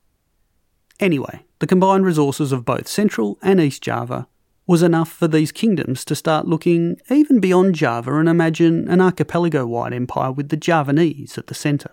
Anyway, 1.00 1.44
the 1.58 1.66
combined 1.66 2.04
resources 2.04 2.52
of 2.52 2.64
both 2.64 2.86
Central 2.86 3.38
and 3.42 3.60
East 3.60 3.82
Java 3.82 4.28
was 4.66 4.82
enough 4.82 5.10
for 5.10 5.26
these 5.26 5.52
kingdoms 5.52 6.04
to 6.04 6.14
start 6.14 6.46
looking 6.46 6.96
even 7.10 7.40
beyond 7.40 7.74
Java 7.74 8.14
and 8.18 8.28
imagine 8.28 8.88
an 8.88 9.00
archipelago 9.00 9.66
wide 9.66 9.92
empire 9.92 10.30
with 10.30 10.50
the 10.50 10.56
Javanese 10.56 11.36
at 11.38 11.46
the 11.46 11.54
centre. 11.54 11.90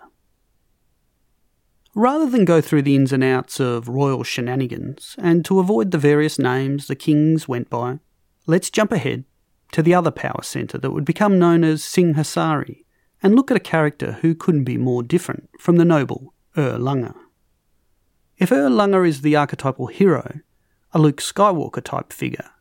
Rather 2.00 2.30
than 2.30 2.46
go 2.46 2.62
through 2.62 2.82
the 2.82 2.96
ins 2.96 3.12
and 3.12 3.22
outs 3.22 3.60
of 3.60 3.90
royal 3.90 4.24
shenanigans, 4.24 5.18
and 5.18 5.44
to 5.44 5.60
avoid 5.60 5.92
the 5.92 5.98
various 5.98 6.40
names 6.40 6.88
the 6.88 6.96
kings 6.96 7.46
went 7.46 7.70
by, 7.70 8.00
let's 8.48 8.70
jump 8.70 8.94
ahead 8.94 9.26
to 9.74 9.84
the 9.84 9.94
other 9.94 10.10
power 10.10 10.42
centre 10.42 10.78
that 10.78 10.92
would 10.92 11.04
become 11.04 11.38
known 11.38 11.62
as 11.62 11.82
Singhasari, 11.82 12.86
and 13.22 13.36
look 13.36 13.52
at 13.52 13.58
a 13.58 13.60
character 13.60 14.14
who 14.22 14.34
couldn't 14.34 14.64
be 14.64 14.78
more 14.78 15.04
different 15.04 15.50
from 15.60 15.76
the 15.76 15.84
noble 15.84 16.34
er 16.58 16.76
Ur 16.76 16.78
Lunga. 16.78 17.16
If 18.38 18.54
er 18.54 18.68
Ur 18.68 18.70
Lunga 18.70 19.04
is 19.04 19.20
the 19.20 19.36
archetypal 19.36 19.88
hero, 19.88 20.40
a 20.94 21.00
Luke 21.00 21.20
Skywalker 21.20 21.84
type 21.84 22.14
figure, 22.14 22.52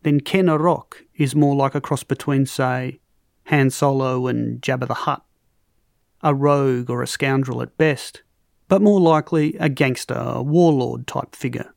then 0.00 0.20
Ken 0.20 0.46
Arok 0.46 0.94
is 1.14 1.34
more 1.34 1.54
like 1.54 1.74
a 1.74 1.82
cross 1.82 2.04
between, 2.04 2.46
say, 2.46 3.00
Han 3.48 3.68
Solo 3.68 4.28
and 4.28 4.62
Jabba 4.62 4.88
the 4.88 4.94
Hutt, 4.94 5.26
a 6.22 6.34
rogue 6.34 6.88
or 6.88 7.02
a 7.02 7.06
scoundrel 7.06 7.60
at 7.60 7.76
best, 7.76 8.22
but 8.72 8.80
more 8.80 9.02
likely 9.02 9.54
a 9.60 9.68
gangster, 9.68 10.14
a 10.14 10.42
warlord 10.42 11.06
type 11.06 11.36
figure. 11.36 11.74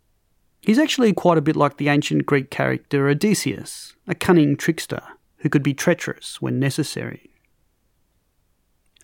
He's 0.62 0.80
actually 0.80 1.12
quite 1.12 1.38
a 1.38 1.42
bit 1.42 1.58
like 1.58 1.76
the 1.76 1.90
ancient 1.90 2.26
Greek 2.26 2.50
character 2.50 3.10
Odysseus, 3.10 3.94
a 4.08 4.16
cunning 4.16 4.56
trickster 4.56 5.02
who 5.40 5.50
could 5.50 5.62
be 5.62 5.74
treacherous 5.74 6.42
when 6.42 6.58
necessary. 6.58 7.32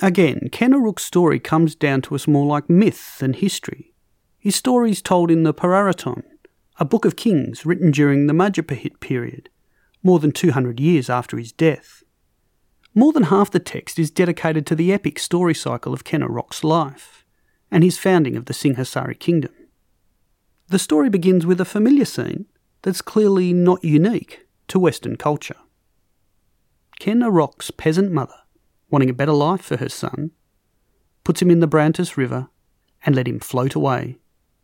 Again, 0.01 0.47
Ken 0.53 0.73
story 0.99 1.37
comes 1.37 1.75
down 1.75 2.01
to 2.03 2.15
us 2.15 2.29
more 2.29 2.45
like 2.45 2.69
myth 2.69 3.17
than 3.19 3.33
history. 3.33 3.93
His 4.39 4.55
story 4.55 4.91
is 4.91 5.01
told 5.01 5.29
in 5.29 5.43
the 5.43 5.53
Pararaton, 5.53 6.23
a 6.77 6.85
book 6.85 7.03
of 7.03 7.17
kings 7.17 7.65
written 7.65 7.91
during 7.91 8.27
the 8.27 8.33
Majapahit 8.33 9.01
period, 9.01 9.49
more 10.01 10.19
than 10.19 10.31
200 10.31 10.79
years 10.79 11.09
after 11.09 11.37
his 11.37 11.51
death. 11.51 12.03
More 12.95 13.11
than 13.11 13.23
half 13.23 13.51
the 13.51 13.59
text 13.59 13.99
is 13.99 14.09
dedicated 14.09 14.65
to 14.67 14.75
the 14.75 14.93
epic 14.93 15.19
story 15.19 15.53
cycle 15.53 15.93
of 15.93 16.05
Ken 16.05 16.25
life 16.63 17.20
and 17.71 17.83
his 17.83 17.97
founding 17.97 18.35
of 18.35 18.45
the 18.45 18.53
Singhasari 18.53 19.17
kingdom. 19.17 19.53
The 20.67 20.79
story 20.79 21.09
begins 21.09 21.45
with 21.45 21.61
a 21.61 21.65
familiar 21.65 22.05
scene 22.05 22.45
that's 22.81 23.01
clearly 23.01 23.53
not 23.53 23.83
unique 23.83 24.45
to 24.67 24.79
Western 24.79 25.15
culture. 25.15 25.55
Ken 26.99 27.21
Arok's 27.21 27.71
peasant 27.71 28.11
mother, 28.11 28.35
wanting 28.89 29.09
a 29.09 29.13
better 29.13 29.31
life 29.31 29.61
for 29.61 29.77
her 29.77 29.89
son, 29.89 30.31
puts 31.23 31.41
him 31.41 31.51
in 31.51 31.59
the 31.59 31.67
Brantas 31.67 32.17
River 32.17 32.49
and 33.05 33.15
let 33.15 33.27
him 33.27 33.39
float 33.39 33.75
away, 33.75 34.17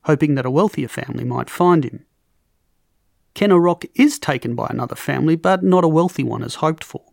hoping 0.04 0.36
that 0.36 0.46
a 0.46 0.52
wealthier 0.52 0.88
family 0.88 1.24
might 1.24 1.50
find 1.50 1.84
him. 1.84 2.06
Ken 3.34 3.52
Arok 3.52 3.89
is 3.96 4.20
taken 4.20 4.56
by 4.56 4.67
another 4.70 4.96
family, 4.96 5.36
but 5.36 5.63
not 5.63 5.84
a 5.84 5.88
wealthy 5.88 6.24
one 6.24 6.43
as 6.43 6.56
hoped 6.56 6.84
for. 6.84 7.04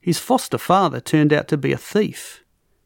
His 0.00 0.18
foster 0.18 0.58
father 0.58 1.00
turned 1.00 1.32
out 1.32 1.48
to 1.48 1.56
be 1.56 1.72
a 1.72 1.78
thief 1.78 2.43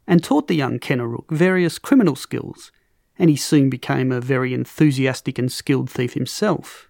and 0.08 0.24
taught 0.24 0.48
the 0.48 0.56
young 0.56 0.78
Ken 0.78 0.98
Arok 0.98 1.30
various 1.30 1.78
criminal 1.78 2.16
skills, 2.16 2.72
and 3.18 3.28
he 3.28 3.36
soon 3.36 3.68
became 3.68 4.10
a 4.10 4.22
very 4.22 4.54
enthusiastic 4.54 5.38
and 5.38 5.52
skilled 5.52 5.90
thief 5.90 6.14
himself. 6.14 6.88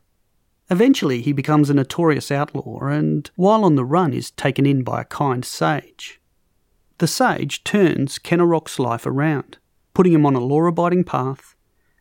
Eventually, 0.71 1.21
he 1.21 1.33
becomes 1.33 1.69
a 1.69 1.75
notorious 1.75 2.31
outlaw, 2.31 2.79
and 2.85 3.29
while 3.35 3.65
on 3.65 3.75
the 3.75 3.85
run, 3.85 4.13
is 4.15 4.31
taken 4.31 4.65
in 4.65 4.85
by 4.85 5.01
a 5.01 5.05
kind 5.05 5.45
sage. 5.45 6.21
The 6.99 7.09
sage 7.09 7.65
turns 7.65 8.19
Ken 8.19 8.39
Arok's 8.39 8.79
life 8.79 9.05
around, 9.05 9.59
putting 9.95 10.13
him 10.13 10.25
on 10.25 10.37
a 10.37 10.41
law 10.41 10.63
abiding 10.67 11.05
path, 11.05 11.57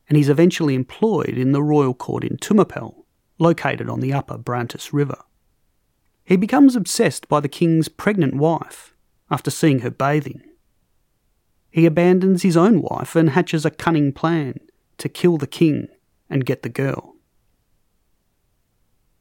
and 0.08 0.18
he's 0.18 0.30
eventually 0.30 0.76
employed 0.76 1.38
in 1.38 1.52
the 1.52 1.64
royal 1.64 1.96
court 1.96 2.24
in 2.24 2.38
Tumapel, 2.38 3.06
located 3.40 3.90
on 3.90 4.02
the 4.02 4.14
upper 4.14 4.38
Brantas 4.38 4.94
River. 4.94 5.18
He 6.24 6.38
becomes 6.38 6.76
obsessed 6.76 7.28
by 7.28 7.40
the 7.40 7.50
king's 7.50 7.90
pregnant 7.90 8.36
wife 8.36 8.94
after 9.32 9.50
seeing 9.50 9.80
her 9.80 9.90
bathing 9.90 10.44
he 11.72 11.86
abandons 11.86 12.44
his 12.44 12.58
own 12.58 12.82
wife 12.82 13.16
and 13.16 13.32
hatches 13.32 13.66
a 13.66 13.72
cunning 13.72 14.12
plan 14.14 14.60
to 14.98 15.10
kill 15.10 15.38
the 15.38 15.48
king 15.48 15.88
and 16.30 16.46
get 16.46 16.64
the 16.64 16.70
girl. 16.70 17.16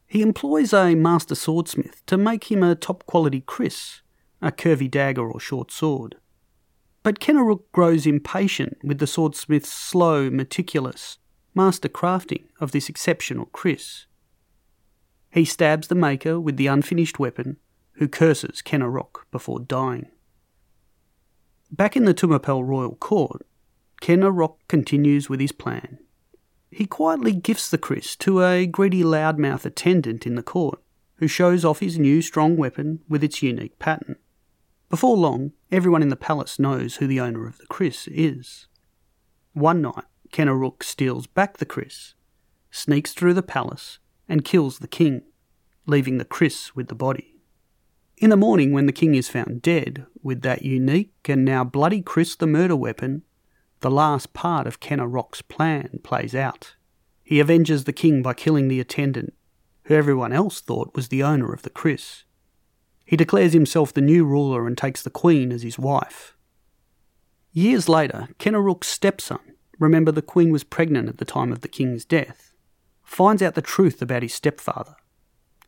He 0.07 0.23
employs 0.23 0.73
a 0.73 0.95
master 0.95 1.35
swordsmith 1.35 2.05
to 2.07 2.17
make 2.17 2.51
him 2.51 2.63
a 2.63 2.75
top 2.75 3.05
quality 3.07 3.41
kris, 3.41 4.03
a 4.41 4.53
curvy 4.53 4.91
dagger 4.91 5.29
or 5.31 5.41
short 5.41 5.71
sword. 5.71 6.17
But 7.03 7.21
Ken 7.21 7.37
Arok 7.37 7.63
grows 7.73 8.07
impatient 8.07 8.79
with 8.83 8.99
the 8.99 9.07
swordsmith's 9.07 9.73
slow, 9.73 10.31
meticulous, 10.31 11.19
master 11.55 11.89
crafting 11.89 12.45
of 12.61 12.73
this 12.73 12.89
exceptional 12.89 13.47
kris. 13.47 14.07
He 15.31 15.45
stabs 15.45 15.89
the 15.89 15.95
maker 15.95 16.41
with 16.41 16.57
the 16.57 16.67
unfinished 16.67 17.19
weapon, 17.19 17.59
who 17.95 18.09
curses 18.09 18.63
Ken 18.63 18.81
Arok 18.81 19.25
before 19.31 19.61
dying. 19.61 20.11
Back 21.71 21.97
in 21.97 22.05
the 22.05 22.15
Tumapel 22.15 22.65
royal 22.65 22.95
court, 22.95 23.45
Ken 24.01 24.21
Arok 24.21 24.57
continues 24.69 25.29
with 25.29 25.41
his 25.41 25.53
plan. 25.53 25.99
He 26.71 26.87
quietly 26.87 27.33
gifts 27.33 27.69
the 27.69 27.79
kris 27.79 28.15
to 28.17 28.45
a 28.45 28.67
greedy 28.67 29.03
loudmouth 29.03 29.65
attendant 29.65 30.27
in 30.27 30.37
the 30.37 30.43
court, 30.43 30.81
who 31.17 31.27
shows 31.27 31.65
off 31.65 31.81
his 31.81 31.99
new 31.99 32.23
strong 32.23 32.57
weapon 32.57 33.01
with 33.09 33.25
its 33.25 33.43
unique 33.43 33.79
pattern. 33.79 34.17
Before 34.89 35.17
long, 35.17 35.53
everyone 35.73 36.03
in 36.03 36.09
the 36.09 36.17
palace 36.17 36.59
knows 36.59 36.97
who 36.97 37.09
the 37.09 37.21
owner 37.21 37.49
of 37.49 37.59
the 37.59 37.67
kris 37.67 38.07
is. 38.09 38.69
One 39.53 39.83
night, 39.83 40.05
Ken 40.31 40.47
Arok 40.47 40.85
steals 40.85 41.27
back 41.27 41.57
the 41.57 41.67
kris, 41.67 42.15
sneaks 42.71 43.13
through 43.13 43.35
the 43.35 43.43
palace, 43.43 43.99
and 44.29 44.45
kills 44.45 44.79
the 44.79 44.89
king, 44.89 45.23
leaving 45.87 46.19
the 46.19 46.25
kris 46.25 46.77
with 46.77 46.87
the 46.89 46.95
body. 46.95 47.36
In 48.19 48.31
the 48.31 48.37
morning, 48.37 48.73
when 48.73 48.87
the 48.87 48.93
king 48.93 49.15
is 49.15 49.29
found 49.29 49.61
dead, 49.61 50.07
with 50.23 50.41
that 50.41 50.63
unique 50.63 51.13
and 51.29 51.45
now 51.45 51.65
bloody 51.65 52.01
kris 52.01 52.35
the 52.35 52.47
murder 52.47 52.75
weapon, 52.75 53.23
the 53.81 53.91
last 53.91 54.33
part 54.33 54.67
of 54.67 54.81
Ken 54.81 55.01
Arok's 55.01 55.43
plan 55.43 56.01
plays 56.03 56.35
out. 56.35 56.77
He 57.23 57.43
avenges 57.43 57.85
the 57.85 57.93
king 57.93 58.23
by 58.23 58.33
killing 58.33 58.69
the 58.69 58.81
attendant, 58.81 59.35
who 59.85 59.95
everyone 59.95 60.33
else 60.33 60.63
thought 60.63 60.95
was 60.95 61.09
the 61.09 61.23
owner 61.23 61.53
of 61.53 61.61
the 61.61 61.69
kris. 61.69 62.25
He 63.05 63.19
declares 63.19 63.53
himself 63.53 63.93
the 63.93 64.01
new 64.01 64.25
ruler 64.25 64.67
and 64.67 64.79
takes 64.79 65.03
the 65.03 65.11
queen 65.11 65.53
as 65.53 65.61
his 65.61 65.79
wife. 65.79 66.39
Years 67.53 67.87
later, 67.87 68.29
Ken 68.39 68.55
Arok's 68.55 68.89
stepson, 68.89 69.41
remember 69.79 70.11
the 70.11 70.23
queen 70.23 70.51
was 70.51 70.65
pregnant 70.65 71.11
at 71.11 71.19
the 71.19 71.27
time 71.27 71.53
of 71.53 71.61
the 71.61 71.69
king's 71.69 72.07
death, 72.07 72.55
finds 73.03 73.43
out 73.43 73.55
the 73.55 73.61
truth 73.61 74.01
about 74.01 74.23
his 74.23 74.33
stepfather 74.33 74.97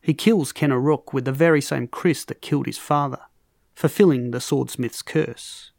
he 0.01 0.13
kills 0.13 0.51
Ken 0.51 0.71
Arok 0.71 1.13
with 1.13 1.25
the 1.25 1.31
very 1.31 1.61
same 1.61 1.87
kris 1.87 2.25
that 2.25 2.41
killed 2.41 2.65
his 2.65 2.77
father, 2.77 3.19
fulfilling 3.75 4.31
the 4.31 4.39
swordsmith's 4.39 5.01
curse. 5.01 5.71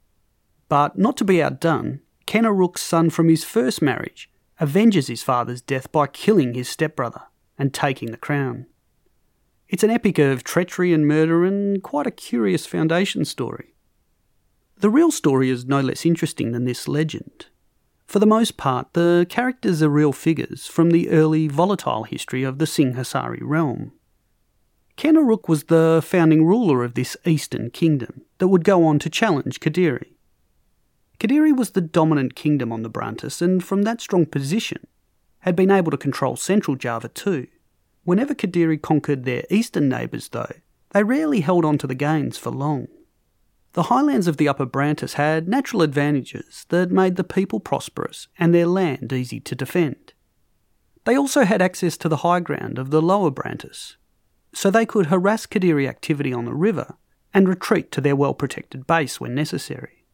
But 0.69 0.99
not 0.99 1.17
to 1.19 1.25
be 1.25 1.43
outdone, 1.43 2.01
Ken 2.27 2.45
Arok's 2.45 2.83
son 2.83 3.11
from 3.11 3.29
his 3.29 3.45
first 3.45 3.83
marriage 3.83 4.31
avenges 4.61 5.09
his 5.09 5.23
father's 5.23 5.63
death 5.63 5.91
by 5.91 6.07
killing 6.07 6.55
his 6.55 6.69
stepbrother 6.69 7.23
and 7.59 7.75
taking 7.75 8.11
the 8.11 8.17
crown. 8.17 8.67
It's 9.69 9.83
an 9.83 9.91
epic 9.91 10.19
of 10.19 10.45
treachery 10.45 10.93
and 10.93 11.07
murder 11.07 11.45
and 11.45 11.83
quite 11.83 12.07
a 12.07 12.11
curious 12.11 12.67
foundation 12.67 13.25
story. 13.25 13.75
The 14.79 14.91
real 14.91 15.11
story 15.11 15.51
is 15.51 15.67
no 15.67 15.81
less 15.81 16.07
interesting 16.07 16.53
than 16.53 16.65
this 16.65 16.89
legend. 16.89 17.47
For 18.07 18.19
the 18.19 18.27
most 18.27 18.57
part, 18.57 18.93
the 18.95 19.27
characters 19.29 19.83
are 19.83 19.89
real 19.89 20.13
figures 20.13 20.67
from 20.67 20.91
the 20.91 21.11
early 21.11 21.47
volatile 21.47 22.05
history 22.05 22.43
of 22.43 22.59
the 22.59 22.65
Singhasari 22.65 23.41
realm. 23.41 23.93
Ken 25.01 25.17
Arok 25.17 25.49
was 25.49 25.65
the 25.65 26.03
founding 26.05 26.45
ruler 26.45 26.85
of 26.85 26.93
this 26.93 27.17
eastern 27.25 27.71
kingdom 27.71 28.21
that 28.37 28.49
would 28.49 28.65
go 28.65 28.85
on 28.85 28.99
to 28.99 29.09
challenge 29.09 29.59
Kadiri. 29.59 30.13
Kadiri 31.19 31.57
was 31.57 31.71
the 31.71 31.81
dominant 31.81 32.35
kingdom 32.35 32.71
on 32.71 32.83
the 32.83 32.91
Brantas, 32.91 33.41
and 33.41 33.65
from 33.65 33.85
that 33.85 34.03
strong 34.03 34.27
position, 34.27 34.87
had 35.39 35.57
been 35.57 35.71
able 35.71 35.91
to 35.91 35.97
control 35.97 36.37
central 36.37 36.77
Java 36.77 37.09
too. 37.09 37.47
Whenever 38.05 38.35
Kadiri 38.35 38.77
conquered 38.77 39.25
their 39.25 39.45
eastern 39.49 39.89
neighbours, 39.89 40.29
though, 40.29 40.53
they 40.91 41.03
rarely 41.03 41.41
held 41.41 41.65
on 41.65 41.79
to 41.79 41.87
the 41.87 41.95
gains 41.95 42.37
for 42.37 42.51
long. 42.51 42.87
The 43.73 43.85
highlands 43.85 44.27
of 44.27 44.37
the 44.37 44.49
Upper 44.51 44.67
Brantas 44.67 45.15
had 45.15 45.49
natural 45.49 45.81
advantages 45.81 46.67
that 46.69 46.91
made 46.91 47.17
the 47.17 47.25
people 47.25 47.59
prosperous 47.59 48.29
and 48.39 48.53
their 48.53 48.67
land 48.67 49.15
easy 49.15 49.41
to 49.41 49.55
defend. 49.55 50.13
They 51.07 51.17
also 51.17 51.45
had 51.45 51.63
access 51.63 51.97
to 51.97 52.09
the 52.11 52.19
high 52.19 52.41
ground 52.41 52.79
of 52.79 52.91
the 52.91 53.01
Lower 53.01 53.31
Brantas, 53.31 53.97
so 54.53 54.71
they 54.71 54.87
could 54.87 55.07
harass 55.07 55.47
Kadiri 55.47 55.89
activity 55.89 56.33
on 56.33 56.45
the 56.45 56.55
river 56.55 56.97
and 57.33 57.49
retreat 57.49 57.93
to 57.93 58.01
their 58.01 58.17
well 58.17 58.35
protected 58.35 58.87
base 58.87 59.21
when 59.21 59.35
necessary. 59.35 60.05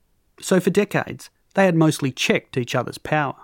So 0.41 0.61
for 0.61 0.71
decades, 0.71 1.31
they 1.55 1.65
had 1.65 1.75
mostly 1.75 2.13
checked 2.13 2.57
each 2.57 2.75
other's 2.75 2.99
power. 2.99 3.37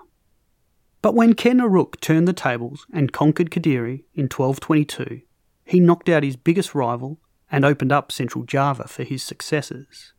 But 1.01 1.15
when 1.15 1.33
Ken 1.33 1.57
Arok 1.57 1.99
turned 1.99 2.27
the 2.27 2.33
tables 2.33 2.85
and 2.93 3.11
conquered 3.11 3.51
Kadiri 3.51 4.03
in 4.13 4.25
1222, 4.25 5.21
he 5.65 5.79
knocked 5.79 6.07
out 6.07 6.23
his 6.23 6.35
biggest 6.35 6.75
rival 6.75 7.19
and 7.51 7.65
opened 7.65 7.91
up 7.91 8.11
central 8.11 8.45
Java 8.45 8.87
for 8.87 9.03
his 9.03 9.23
successors. 9.23 10.13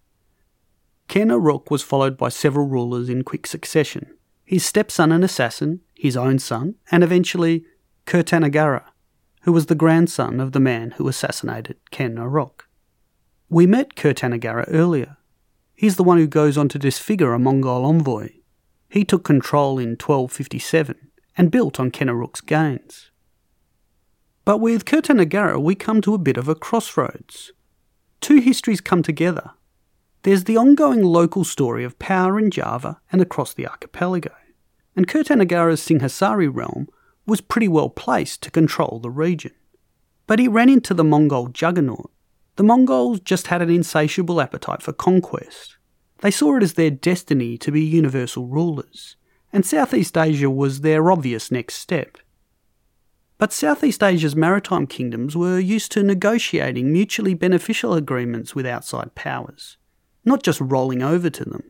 Ken 1.08 1.28
Arok 1.28 1.70
was 1.70 1.82
followed 1.82 2.16
by 2.16 2.28
several 2.28 2.66
rulers 2.66 3.08
in 3.08 3.22
quick 3.22 3.46
succession 3.46 4.14
his 4.46 4.64
stepson 4.64 5.10
and 5.10 5.24
assassin, 5.24 5.80
his 5.94 6.18
own 6.18 6.38
son, 6.38 6.74
and 6.90 7.02
eventually 7.02 7.64
Kertanagara, 8.06 8.82
who 9.44 9.52
was 9.52 9.66
the 9.66 9.74
grandson 9.74 10.40
of 10.40 10.52
the 10.52 10.60
man 10.60 10.92
who 10.92 11.06
assassinated 11.06 11.76
Ken 11.90 12.16
Arok. 12.16 12.62
We 13.48 13.66
met 13.66 13.94
Kertanagara 13.94 14.64
earlier. 14.68 15.18
He's 15.74 15.96
the 15.96 16.04
one 16.04 16.18
who 16.18 16.26
goes 16.26 16.56
on 16.56 16.68
to 16.70 16.78
disfigure 16.78 17.34
a 17.34 17.38
Mongol 17.38 17.84
envoy. 17.84 18.30
He 18.88 19.04
took 19.04 19.22
control 19.22 19.78
in 19.78 19.90
1257 19.90 20.96
and 21.36 21.50
built 21.50 21.78
on 21.78 21.90
Ken 21.90 22.08
Arok's 22.08 22.40
gains. 22.40 23.10
But 24.44 24.58
with 24.58 24.84
Kertanagara, 24.84 25.60
we 25.60 25.74
come 25.74 26.00
to 26.02 26.14
a 26.14 26.18
bit 26.18 26.36
of 26.36 26.48
a 26.48 26.54
crossroads. 26.54 27.52
Two 28.20 28.40
histories 28.40 28.80
come 28.80 29.02
together 29.02 29.50
there's 30.22 30.44
the 30.44 30.56
ongoing 30.56 31.02
local 31.02 31.44
story 31.44 31.84
of 31.84 31.98
power 31.98 32.38
in 32.38 32.50
Java 32.50 32.98
and 33.12 33.20
across 33.20 33.52
the 33.52 33.68
archipelago, 33.68 34.32
and 34.96 35.06
Kertanagara's 35.06 35.82
Singhasari 35.82 36.48
realm 36.50 36.88
was 37.26 37.40
pretty 37.40 37.68
well 37.68 37.88
placed 37.88 38.42
to 38.42 38.50
control 38.50 39.00
the 39.02 39.10
region. 39.10 39.52
But 40.26 40.38
he 40.38 40.48
ran 40.48 40.68
into 40.68 40.94
the 40.94 41.04
Mongol 41.04 41.48
juggernaut. 41.48 42.10
The 42.56 42.62
Mongols 42.62 43.20
just 43.20 43.48
had 43.48 43.62
an 43.62 43.70
insatiable 43.70 44.40
appetite 44.40 44.82
for 44.82 44.92
conquest. 44.92 45.76
They 46.18 46.30
saw 46.30 46.56
it 46.56 46.62
as 46.62 46.74
their 46.74 46.90
destiny 46.90 47.58
to 47.58 47.72
be 47.72 47.82
universal 47.82 48.46
rulers, 48.46 49.16
and 49.52 49.66
Southeast 49.66 50.16
Asia 50.16 50.48
was 50.48 50.80
their 50.80 51.10
obvious 51.10 51.50
next 51.50 51.74
step. 51.74 52.18
But 53.36 53.52
Southeast 53.52 54.02
Asia's 54.02 54.36
maritime 54.36 54.86
kingdoms 54.86 55.36
were 55.36 55.58
used 55.58 55.92
to 55.92 56.02
negotiating 56.02 56.92
mutually 56.92 57.34
beneficial 57.34 57.94
agreements 57.94 58.54
with 58.54 58.64
outside 58.64 59.14
powers 59.14 59.76
not 60.24 60.42
just 60.42 60.60
rolling 60.60 61.02
over 61.02 61.30
to 61.30 61.44
them. 61.44 61.62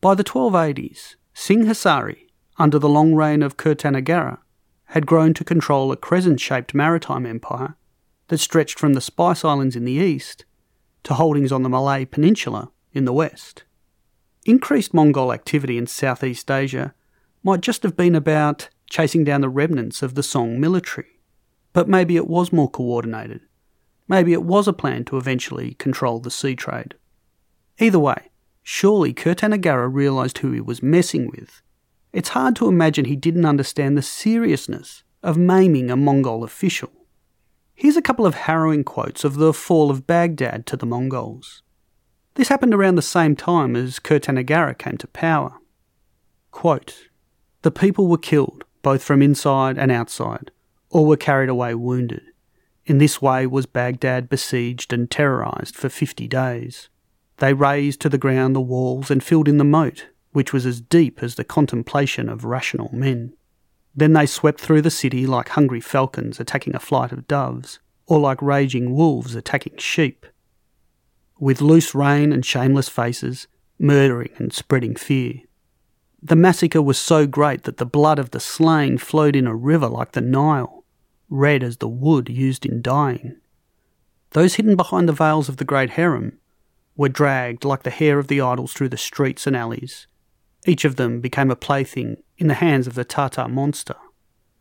By 0.00 0.14
the 0.14 0.24
1280s, 0.24 1.16
Singhasari, 1.34 2.28
under 2.58 2.78
the 2.78 2.88
long 2.88 3.14
reign 3.14 3.42
of 3.42 3.56
Kertanagara, 3.56 4.38
had 4.96 5.04
grown 5.04 5.34
to 5.34 5.44
control 5.44 5.92
a 5.92 5.96
crescent 5.96 6.40
shaped 6.40 6.72
maritime 6.72 7.26
empire 7.26 7.76
that 8.28 8.38
stretched 8.38 8.78
from 8.78 8.94
the 8.94 9.00
Spice 9.02 9.44
Islands 9.44 9.76
in 9.76 9.84
the 9.84 9.92
east 9.92 10.46
to 11.02 11.12
holdings 11.12 11.52
on 11.52 11.62
the 11.62 11.68
Malay 11.68 12.06
Peninsula 12.06 12.70
in 12.94 13.04
the 13.04 13.12
west. 13.12 13.64
Increased 14.46 14.94
Mongol 14.94 15.34
activity 15.34 15.76
in 15.76 15.86
Southeast 15.86 16.50
Asia 16.50 16.94
might 17.42 17.60
just 17.60 17.82
have 17.82 17.94
been 17.94 18.14
about 18.14 18.70
chasing 18.88 19.22
down 19.22 19.42
the 19.42 19.50
remnants 19.50 20.02
of 20.02 20.14
the 20.14 20.22
Song 20.22 20.58
military, 20.58 21.20
but 21.74 21.90
maybe 21.90 22.16
it 22.16 22.26
was 22.26 22.50
more 22.50 22.70
coordinated. 22.70 23.42
Maybe 24.08 24.32
it 24.32 24.44
was 24.44 24.66
a 24.66 24.72
plan 24.72 25.04
to 25.04 25.18
eventually 25.18 25.74
control 25.74 26.20
the 26.20 26.30
sea 26.30 26.56
trade. 26.56 26.94
Either 27.78 27.98
way, 27.98 28.30
surely 28.62 29.12
Kertanagara 29.12 29.92
realised 29.92 30.38
who 30.38 30.52
he 30.52 30.60
was 30.62 30.82
messing 30.82 31.26
with. 31.26 31.60
It's 32.12 32.30
hard 32.30 32.56
to 32.56 32.68
imagine 32.68 33.04
he 33.04 33.16
didn't 33.16 33.44
understand 33.44 33.96
the 33.96 34.02
seriousness 34.02 35.02
of 35.22 35.36
maiming 35.36 35.90
a 35.90 35.96
Mongol 35.96 36.44
official. 36.44 36.90
Here's 37.74 37.96
a 37.96 38.02
couple 38.02 38.24
of 38.24 38.34
harrowing 38.34 38.84
quotes 38.84 39.22
of 39.22 39.36
the 39.36 39.52
fall 39.52 39.90
of 39.90 40.06
Baghdad 40.06 40.66
to 40.66 40.76
the 40.76 40.86
Mongols. 40.86 41.62
This 42.34 42.48
happened 42.48 42.72
around 42.72 42.94
the 42.94 43.02
same 43.02 43.36
time 43.36 43.76
as 43.76 43.98
Kurtanagara 43.98 44.78
came 44.78 44.96
to 44.98 45.06
power. 45.06 45.58
Quote, 46.50 47.08
the 47.62 47.70
people 47.70 48.06
were 48.08 48.16
killed, 48.18 48.64
both 48.82 49.02
from 49.02 49.20
inside 49.20 49.76
and 49.76 49.90
outside, 49.90 50.50
or 50.88 51.04
were 51.04 51.16
carried 51.16 51.48
away 51.48 51.74
wounded. 51.74 52.22
In 52.86 52.98
this 52.98 53.20
way 53.20 53.46
was 53.46 53.66
Baghdad 53.66 54.28
besieged 54.28 54.92
and 54.92 55.10
terrorised 55.10 55.74
for 55.74 55.88
fifty 55.88 56.28
days. 56.28 56.88
They 57.38 57.52
razed 57.52 58.00
to 58.02 58.08
the 58.08 58.16
ground 58.16 58.54
the 58.54 58.60
walls 58.60 59.10
and 59.10 59.22
filled 59.22 59.48
in 59.48 59.58
the 59.58 59.64
moat, 59.64 60.06
which 60.36 60.52
was 60.52 60.66
as 60.66 60.82
deep 60.82 61.22
as 61.22 61.36
the 61.36 61.44
contemplation 61.44 62.28
of 62.28 62.44
rational 62.44 62.90
men. 62.92 63.32
Then 63.94 64.12
they 64.12 64.26
swept 64.26 64.60
through 64.60 64.82
the 64.82 64.90
city 64.90 65.26
like 65.26 65.48
hungry 65.48 65.80
falcons 65.80 66.38
attacking 66.38 66.76
a 66.76 66.78
flight 66.78 67.10
of 67.10 67.26
doves, 67.26 67.78
or 68.06 68.18
like 68.18 68.42
raging 68.42 68.94
wolves 68.94 69.34
attacking 69.34 69.78
sheep. 69.78 70.26
With 71.40 71.62
loose 71.62 71.94
rein 71.94 72.34
and 72.34 72.44
shameless 72.44 72.90
faces, 72.90 73.46
murdering 73.78 74.28
and 74.36 74.52
spreading 74.52 74.94
fear. 74.94 75.40
The 76.22 76.36
massacre 76.36 76.82
was 76.82 76.98
so 76.98 77.26
great 77.26 77.62
that 77.62 77.78
the 77.78 77.86
blood 77.86 78.18
of 78.18 78.32
the 78.32 78.38
slain 78.38 78.98
flowed 78.98 79.36
in 79.36 79.46
a 79.46 79.56
river 79.56 79.88
like 79.88 80.12
the 80.12 80.20
Nile, 80.20 80.84
red 81.30 81.62
as 81.62 81.78
the 81.78 81.88
wood 81.88 82.28
used 82.28 82.66
in 82.66 82.82
dyeing. 82.82 83.38
Those 84.32 84.56
hidden 84.56 84.76
behind 84.76 85.08
the 85.08 85.14
veils 85.14 85.48
of 85.48 85.56
the 85.56 85.64
great 85.64 85.92
harem 85.92 86.38
were 86.94 87.08
dragged 87.08 87.64
like 87.64 87.84
the 87.84 87.88
hair 87.88 88.18
of 88.18 88.28
the 88.28 88.42
idols 88.42 88.74
through 88.74 88.90
the 88.90 88.98
streets 88.98 89.46
and 89.46 89.56
alleys. 89.56 90.06
Each 90.66 90.84
of 90.84 90.96
them 90.96 91.20
became 91.20 91.50
a 91.50 91.56
plaything 91.56 92.16
in 92.36 92.48
the 92.48 92.54
hands 92.54 92.88
of 92.88 92.94
the 92.94 93.04
Tartar 93.04 93.48
monster, 93.48 93.94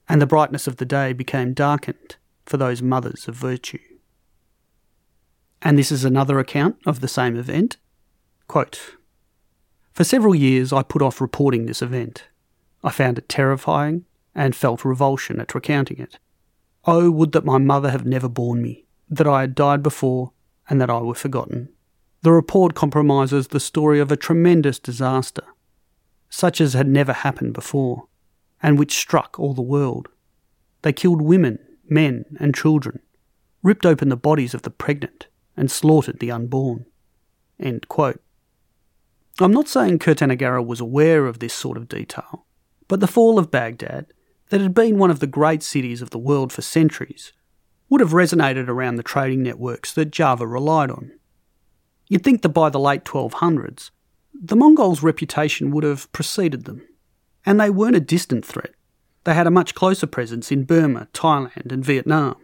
and 0.07 0.21
the 0.21 0.27
brightness 0.27 0.67
of 0.67 0.77
the 0.77 0.85
day 0.85 1.13
became 1.13 1.53
darkened 1.53 2.17
for 2.45 2.57
those 2.57 2.81
mothers 2.81 3.27
of 3.27 3.35
virtue. 3.35 3.79
And 5.63 5.79
this 5.79 5.91
is 5.91 6.05
another 6.05 6.37
account 6.37 6.77
of 6.85 7.01
the 7.01 7.07
same 7.07 7.35
event. 7.35 7.77
Quote, 8.47 8.97
For 9.93 10.03
several 10.03 10.35
years 10.35 10.71
I 10.71 10.83
put 10.83 11.01
off 11.01 11.19
reporting 11.19 11.65
this 11.65 11.81
event. 11.81 12.27
I 12.83 12.91
found 12.91 13.17
it 13.17 13.27
terrifying 13.27 14.05
and 14.35 14.55
felt 14.55 14.85
revulsion 14.85 15.39
at 15.39 15.55
recounting 15.55 15.97
it. 15.97 16.19
Oh, 16.85 17.09
would 17.09 17.31
that 17.31 17.45
my 17.45 17.57
mother 17.57 17.89
have 17.89 18.05
never 18.05 18.29
borne 18.29 18.61
me, 18.61 18.85
that 19.09 19.25
I 19.25 19.41
had 19.41 19.55
died 19.55 19.81
before, 19.81 20.33
and 20.69 20.79
that 20.79 20.91
I 20.91 20.99
were 20.99 21.15
forgotten. 21.15 21.69
The 22.21 22.31
report 22.31 22.75
compromises 22.75 23.47
the 23.47 23.59
story 23.59 23.99
of 23.99 24.11
a 24.11 24.17
tremendous 24.17 24.77
disaster, 24.77 25.43
such 26.35 26.59
as 26.59 26.73
had 26.73 26.85
never 26.85 27.13
happened 27.13 27.53
before, 27.53 28.07
and 28.61 28.77
which 28.77 28.97
struck 28.97 29.39
all 29.39 29.53
the 29.53 29.61
world. 29.61 30.09
They 30.81 30.91
killed 30.91 31.21
women, 31.21 31.59
men, 31.87 32.25
and 32.41 32.53
children, 32.53 32.99
ripped 33.63 33.85
open 33.85 34.09
the 34.09 34.17
bodies 34.17 34.53
of 34.53 34.63
the 34.63 34.69
pregnant, 34.69 35.27
and 35.55 35.71
slaughtered 35.71 36.19
the 36.19 36.31
unborn. 36.31 36.87
I'm 39.39 39.53
not 39.53 39.69
saying 39.69 39.99
Kurtanagara 39.99 40.65
was 40.65 40.81
aware 40.81 41.25
of 41.25 41.39
this 41.39 41.53
sort 41.53 41.77
of 41.77 41.87
detail, 41.87 42.45
but 42.89 42.99
the 42.99 43.07
fall 43.07 43.39
of 43.39 43.49
Baghdad, 43.49 44.07
that 44.49 44.59
had 44.59 44.73
been 44.73 44.97
one 44.97 45.09
of 45.09 45.21
the 45.21 45.27
great 45.27 45.63
cities 45.63 46.01
of 46.01 46.09
the 46.09 46.19
world 46.19 46.51
for 46.51 46.61
centuries, 46.61 47.31
would 47.87 48.01
have 48.01 48.11
resonated 48.11 48.67
around 48.67 48.97
the 48.97 49.03
trading 49.03 49.41
networks 49.41 49.93
that 49.93 50.11
Java 50.11 50.45
relied 50.45 50.91
on. 50.91 51.13
You'd 52.09 52.25
think 52.25 52.41
that 52.41 52.49
by 52.49 52.69
the 52.69 52.79
late 52.79 53.05
1200s, 53.05 53.91
the 54.41 54.55
Mongols' 54.55 55.03
reputation 55.03 55.71
would 55.71 55.83
have 55.83 56.11
preceded 56.11 56.65
them. 56.65 56.87
And 57.45 57.59
they 57.59 57.69
weren't 57.69 57.95
a 57.95 58.01
distant 58.01 58.45
threat. 58.45 58.73
They 59.23 59.33
had 59.33 59.47
a 59.47 59.51
much 59.51 59.75
closer 59.75 60.07
presence 60.07 60.51
in 60.51 60.65
Burma, 60.65 61.07
Thailand, 61.13 61.71
and 61.71 61.83
Vietnam. 61.83 62.35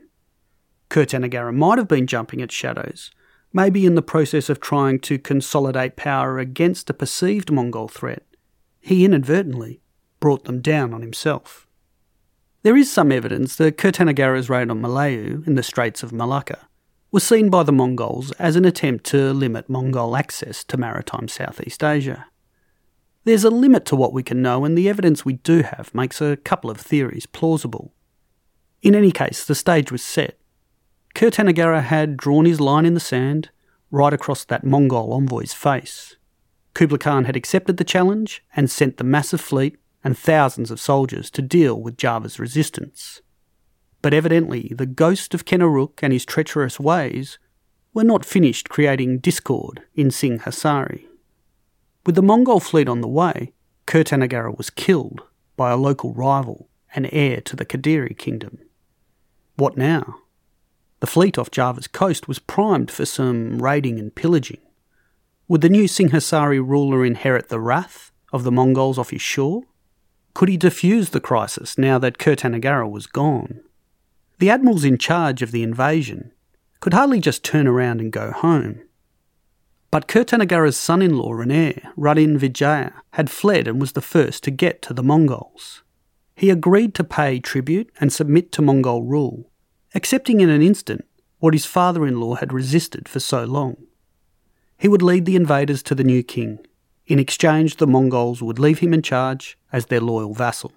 Kertanagara 0.89 1.53
might 1.53 1.77
have 1.77 1.87
been 1.87 2.07
jumping 2.07 2.41
at 2.41 2.51
shadows, 2.51 3.11
maybe 3.53 3.85
in 3.85 3.95
the 3.95 4.01
process 4.01 4.49
of 4.49 4.59
trying 4.59 4.99
to 4.99 5.19
consolidate 5.19 5.95
power 5.95 6.39
against 6.39 6.89
a 6.89 6.93
perceived 6.93 7.51
Mongol 7.51 7.87
threat. 7.87 8.23
He 8.79 9.05
inadvertently 9.05 9.81
brought 10.19 10.45
them 10.45 10.61
down 10.61 10.93
on 10.93 11.01
himself. 11.01 11.67
There 12.63 12.77
is 12.77 12.91
some 12.91 13.11
evidence 13.11 13.55
that 13.55 13.77
Kertanagara's 13.77 14.49
raid 14.49 14.69
on 14.69 14.81
Malayu 14.81 15.45
in 15.47 15.55
the 15.55 15.63
Straits 15.63 16.03
of 16.03 16.11
Malacca 16.11 16.67
was 17.11 17.23
seen 17.25 17.49
by 17.49 17.61
the 17.61 17.73
Mongols 17.73 18.31
as 18.33 18.55
an 18.55 18.63
attempt 18.63 19.05
to 19.07 19.33
limit 19.33 19.69
Mongol 19.69 20.15
access 20.15 20.63
to 20.63 20.77
maritime 20.77 21.27
Southeast 21.27 21.83
Asia. 21.83 22.27
There's 23.25 23.43
a 23.43 23.49
limit 23.49 23.85
to 23.87 23.97
what 23.97 24.13
we 24.13 24.23
can 24.23 24.41
know, 24.41 24.63
and 24.63 24.77
the 24.77 24.87
evidence 24.87 25.25
we 25.25 25.33
do 25.33 25.61
have 25.61 25.93
makes 25.93 26.21
a 26.21 26.37
couple 26.37 26.71
of 26.71 26.79
theories 26.79 27.25
plausible. 27.25 27.93
In 28.81 28.95
any 28.95 29.11
case, 29.11 29.43
the 29.43 29.55
stage 29.55 29.91
was 29.91 30.01
set. 30.01 30.39
Kertanagara 31.13 31.83
had 31.83 32.15
drawn 32.15 32.45
his 32.45 32.61
line 32.61 32.85
in 32.85 32.93
the 32.93 33.01
sand, 33.01 33.49
right 33.91 34.13
across 34.13 34.45
that 34.45 34.63
Mongol 34.63 35.11
envoy's 35.11 35.53
face. 35.53 36.15
Kublai 36.73 36.97
Khan 36.97 37.25
had 37.25 37.35
accepted 37.35 37.75
the 37.75 37.83
challenge 37.83 38.41
and 38.55 38.71
sent 38.71 38.95
the 38.95 39.03
massive 39.03 39.41
fleet 39.41 39.77
and 40.01 40.17
thousands 40.17 40.71
of 40.71 40.79
soldiers 40.79 41.29
to 41.31 41.41
deal 41.41 41.79
with 41.79 41.97
Java's 41.97 42.39
resistance. 42.39 43.21
But 44.01 44.13
evidently, 44.13 44.71
the 44.75 44.85
ghost 44.85 45.33
of 45.33 45.45
Ken 45.45 45.61
and 45.61 46.13
his 46.13 46.25
treacherous 46.25 46.79
ways 46.79 47.37
were 47.93 48.03
not 48.03 48.25
finished 48.25 48.69
creating 48.69 49.19
discord 49.19 49.83
in 49.95 50.07
Singhasari. 50.07 51.05
With 52.05 52.15
the 52.15 52.23
Mongol 52.23 52.59
fleet 52.59 52.89
on 52.89 53.01
the 53.01 53.07
way, 53.07 53.53
Kertanagara 53.85 54.57
was 54.57 54.69
killed 54.69 55.21
by 55.55 55.71
a 55.71 55.77
local 55.77 56.13
rival 56.13 56.69
and 56.95 57.09
heir 57.11 57.41
to 57.41 57.55
the 57.55 57.65
Kadiri 57.65 58.17
kingdom. 58.17 58.57
What 59.55 59.77
now? 59.77 60.15
The 60.99 61.07
fleet 61.07 61.37
off 61.37 61.51
Java's 61.51 61.87
coast 61.87 62.27
was 62.27 62.39
primed 62.39 62.89
for 62.89 63.05
some 63.05 63.61
raiding 63.61 63.99
and 63.99 64.13
pillaging. 64.13 64.61
Would 65.47 65.61
the 65.61 65.69
new 65.69 65.83
Singhasari 65.83 66.65
ruler 66.65 67.05
inherit 67.05 67.49
the 67.49 67.59
wrath 67.59 68.11
of 68.31 68.43
the 68.43 68.51
Mongols 68.51 68.97
off 68.97 69.09
his 69.09 69.21
shore? 69.21 69.63
Could 70.33 70.49
he 70.49 70.57
defuse 70.57 71.09
the 71.09 71.19
crisis 71.19 71.77
now 71.77 71.99
that 71.99 72.17
Kirtanagara 72.17 72.89
was 72.89 73.05
gone? 73.05 73.61
The 74.41 74.49
admirals 74.49 74.83
in 74.83 74.97
charge 74.97 75.43
of 75.43 75.51
the 75.51 75.61
invasion 75.61 76.31
could 76.79 76.95
hardly 76.95 77.19
just 77.19 77.43
turn 77.43 77.67
around 77.67 78.01
and 78.01 78.11
go 78.11 78.31
home. 78.31 78.81
But 79.91 80.07
Kirtanagara's 80.07 80.75
son 80.75 81.03
in 81.03 81.15
law 81.15 81.39
and 81.41 81.51
heir, 81.51 81.93
Raden 81.95 82.39
Vijaya, 82.39 82.91
had 83.11 83.29
fled 83.29 83.67
and 83.67 83.79
was 83.79 83.91
the 83.91 84.01
first 84.01 84.43
to 84.43 84.49
get 84.49 84.81
to 84.81 84.95
the 84.95 85.03
Mongols. 85.03 85.83
He 86.35 86.49
agreed 86.49 86.95
to 86.95 87.03
pay 87.03 87.39
tribute 87.39 87.91
and 87.99 88.11
submit 88.11 88.51
to 88.53 88.63
Mongol 88.63 89.03
rule, 89.03 89.51
accepting 89.93 90.41
in 90.41 90.49
an 90.49 90.63
instant 90.63 91.05
what 91.37 91.53
his 91.53 91.67
father 91.67 92.07
in 92.07 92.19
law 92.19 92.33
had 92.33 92.51
resisted 92.51 93.07
for 93.07 93.19
so 93.19 93.43
long. 93.43 93.77
He 94.75 94.87
would 94.87 95.03
lead 95.03 95.25
the 95.25 95.35
invaders 95.35 95.83
to 95.83 95.93
the 95.93 96.03
new 96.03 96.23
king. 96.23 96.65
In 97.05 97.19
exchange, 97.19 97.75
the 97.75 97.85
Mongols 97.85 98.41
would 98.41 98.57
leave 98.57 98.79
him 98.79 98.91
in 98.91 99.03
charge 99.03 99.59
as 99.71 99.85
their 99.85 100.01
loyal 100.01 100.33
vassal. 100.33 100.71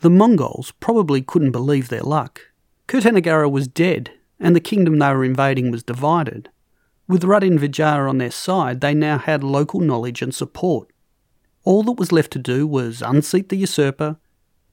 The 0.00 0.10
Mongols 0.10 0.74
probably 0.80 1.22
couldn't 1.22 1.52
believe 1.52 1.88
their 1.88 2.02
luck. 2.02 2.42
Kirtanagara 2.86 3.50
was 3.50 3.68
dead, 3.68 4.12
and 4.38 4.54
the 4.54 4.60
kingdom 4.60 4.98
they 4.98 5.12
were 5.12 5.24
invading 5.24 5.70
was 5.70 5.82
divided. 5.82 6.50
With 7.08 7.22
Raden 7.22 7.58
Vijaya 7.58 8.08
on 8.08 8.18
their 8.18 8.30
side, 8.30 8.80
they 8.80 8.94
now 8.94 9.18
had 9.18 9.44
local 9.44 9.80
knowledge 9.80 10.22
and 10.22 10.34
support. 10.34 10.90
All 11.64 11.82
that 11.84 11.92
was 11.92 12.12
left 12.12 12.30
to 12.32 12.38
do 12.38 12.66
was 12.66 13.02
unseat 13.02 13.48
the 13.48 13.56
usurper, 13.56 14.16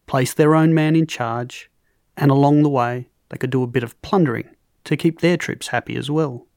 place 0.07 0.33
their 0.33 0.55
own 0.55 0.73
man 0.73 0.95
in 0.95 1.07
charge, 1.07 1.69
and 2.17 2.31
along 2.31 2.63
the 2.63 2.69
way 2.69 3.07
they 3.29 3.37
could 3.37 3.49
do 3.49 3.63
a 3.63 3.67
bit 3.67 3.83
of 3.83 4.01
plundering 4.01 4.49
to 4.83 4.97
keep 4.97 5.21
their 5.21 5.37
troops 5.37 5.69
happy 5.69 5.95
as 5.95 6.11
well. 6.11 6.47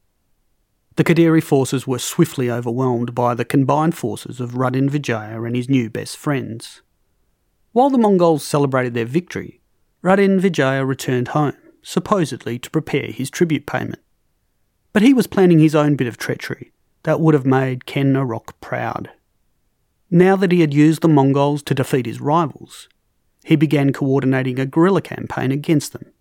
The 0.97 1.03
Kadiri 1.03 1.43
forces 1.43 1.85
were 1.85 1.99
swiftly 1.99 2.49
overwhelmed 2.49 3.13
by 3.13 3.33
the 3.33 3.45
combined 3.45 3.97
forces 3.97 4.39
of 4.39 4.51
Raden 4.51 4.89
Vijaya 4.89 5.41
and 5.43 5.55
his 5.55 5.69
new 5.69 5.89
best 5.89 6.15
friends. 6.15 6.81
While 7.73 7.89
the 7.89 7.97
Mongols 7.97 8.45
celebrated 8.45 8.93
their 8.93 9.05
victory, 9.05 9.59
Raden 10.05 10.39
Vijaya 10.39 10.85
returned 10.85 11.29
home, 11.29 11.57
supposedly 11.81 12.59
to 12.59 12.69
prepare 12.69 13.07
his 13.07 13.31
tribute 13.31 13.65
payment. 13.65 13.97
But 14.93 15.01
he 15.01 15.15
was 15.15 15.25
planning 15.25 15.57
his 15.57 15.73
own 15.73 15.95
bit 15.95 16.05
of 16.05 16.15
treachery 16.15 16.73
that 17.01 17.19
would 17.19 17.33
have 17.33 17.47
made 17.47 17.87
Ken 17.87 18.13
Arok 18.13 18.53
proud. 18.61 19.09
Now 20.11 20.35
that 20.35 20.51
he 20.51 20.61
had 20.61 20.75
used 20.75 21.01
the 21.01 21.07
Mongols 21.07 21.63
to 21.63 21.73
defeat 21.73 22.05
his 22.05 22.21
rivals, 22.21 22.87
he 23.43 23.55
began 23.55 23.91
coordinating 23.91 24.59
a 24.59 24.67
guerrilla 24.67 25.01
campaign 25.01 25.51
against 25.51 25.91
them. 25.91 26.11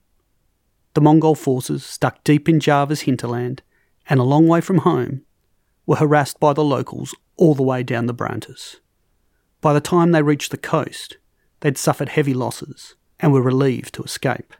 The 0.95 1.03
Mongol 1.03 1.35
forces, 1.35 1.85
stuck 1.85 2.25
deep 2.25 2.49
in 2.49 2.61
Java's 2.61 3.03
hinterland 3.03 3.61
and 4.09 4.19
a 4.19 4.25
long 4.25 4.49
way 4.49 4.63
from 4.63 4.79
home, 4.79 5.27
were 5.85 5.97
harassed 5.97 6.41
by 6.41 6.55
the 6.55 6.65
locals 6.65 7.15
all 7.37 7.55
the 7.55 7.63
way 7.63 7.83
down 7.83 8.07
the 8.07 8.15
Brantas. 8.15 8.77
By 9.61 9.75
the 9.75 9.83
time 9.83 10.13
they 10.13 10.23
reached 10.23 10.53
the 10.53 10.57
coast, 10.57 11.19
they'd 11.61 11.77
suffered 11.77 12.09
heavy 12.09 12.33
losses 12.33 12.95
and 13.21 13.33
were 13.33 13.43
relieved 13.43 13.95
to 13.95 14.03
escape. 14.03 14.55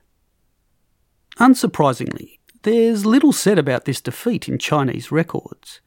Unsurprisingly, 1.39 2.39
there's 2.63 3.05
little 3.05 3.33
said 3.33 3.59
about 3.59 3.85
this 3.85 4.01
defeat 4.01 4.49
in 4.49 4.59
Chinese 4.59 5.13
records. 5.13 5.81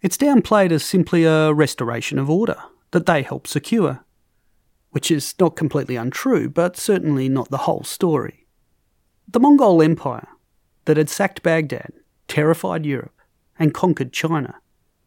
It's 0.00 0.16
downplayed 0.16 0.72
as 0.72 0.84
simply 0.84 1.24
a 1.24 1.52
restoration 1.52 2.18
of 2.18 2.30
order 2.30 2.56
that 2.90 3.06
they 3.06 3.22
helped 3.22 3.48
secure, 3.48 4.04
which 4.90 5.10
is 5.10 5.34
not 5.38 5.56
completely 5.56 5.96
untrue, 5.96 6.48
but 6.48 6.76
certainly 6.76 7.28
not 7.28 7.50
the 7.50 7.58
whole 7.58 7.84
story. 7.84 8.46
The 9.28 9.40
Mongol 9.40 9.82
Empire, 9.82 10.28
that 10.84 10.96
had 10.96 11.10
sacked 11.10 11.42
Baghdad, 11.42 11.92
terrified 12.28 12.86
Europe, 12.86 13.20
and 13.58 13.74
conquered 13.74 14.12
China, 14.12 14.56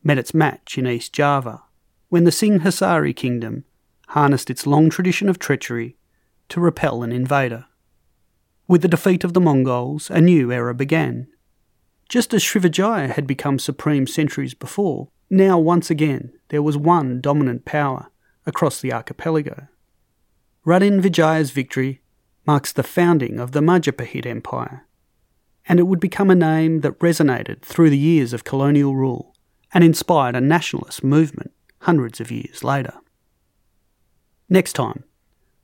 met 0.03 0.17
its 0.17 0.33
match 0.33 0.77
in 0.77 0.87
East 0.87 1.13
Java 1.13 1.63
when 2.09 2.23
the 2.23 2.31
Singhasari 2.31 3.15
kingdom 3.15 3.65
harnessed 4.09 4.49
its 4.49 4.65
long 4.65 4.89
tradition 4.89 5.29
of 5.29 5.39
treachery 5.39 5.95
to 6.49 6.59
repel 6.59 7.03
an 7.03 7.11
invader. 7.11 7.65
With 8.67 8.81
the 8.81 8.87
defeat 8.87 9.23
of 9.23 9.33
the 9.33 9.41
Mongols, 9.41 10.09
a 10.09 10.21
new 10.21 10.51
era 10.51 10.75
began. 10.75 11.27
Just 12.07 12.33
as 12.33 12.43
Srivijaya 12.43 13.11
had 13.11 13.25
become 13.25 13.59
supreme 13.59 14.07
centuries 14.07 14.53
before, 14.53 15.09
now 15.29 15.57
once 15.57 15.89
again 15.89 16.33
there 16.49 16.61
was 16.61 16.77
one 16.77 17.21
dominant 17.21 17.65
power 17.65 18.07
across 18.45 18.81
the 18.81 18.91
archipelago. 18.93 19.67
Raden 20.65 21.01
Vijaya's 21.01 21.51
victory 21.51 22.01
marks 22.45 22.71
the 22.71 22.83
founding 22.83 23.39
of 23.39 23.51
the 23.51 23.61
Majapahit 23.61 24.25
Empire, 24.25 24.87
and 25.67 25.79
it 25.79 25.83
would 25.83 25.99
become 25.99 26.29
a 26.29 26.35
name 26.35 26.81
that 26.81 26.99
resonated 26.99 27.61
through 27.61 27.89
the 27.89 27.97
years 27.97 28.33
of 28.33 28.43
colonial 28.43 28.95
rule 28.95 29.35
and 29.73 29.83
inspired 29.83 30.35
a 30.35 30.41
nationalist 30.41 31.03
movement 31.03 31.51
hundreds 31.81 32.19
of 32.19 32.31
years 32.31 32.63
later. 32.63 32.93
Next 34.49 34.73
time, 34.73 35.03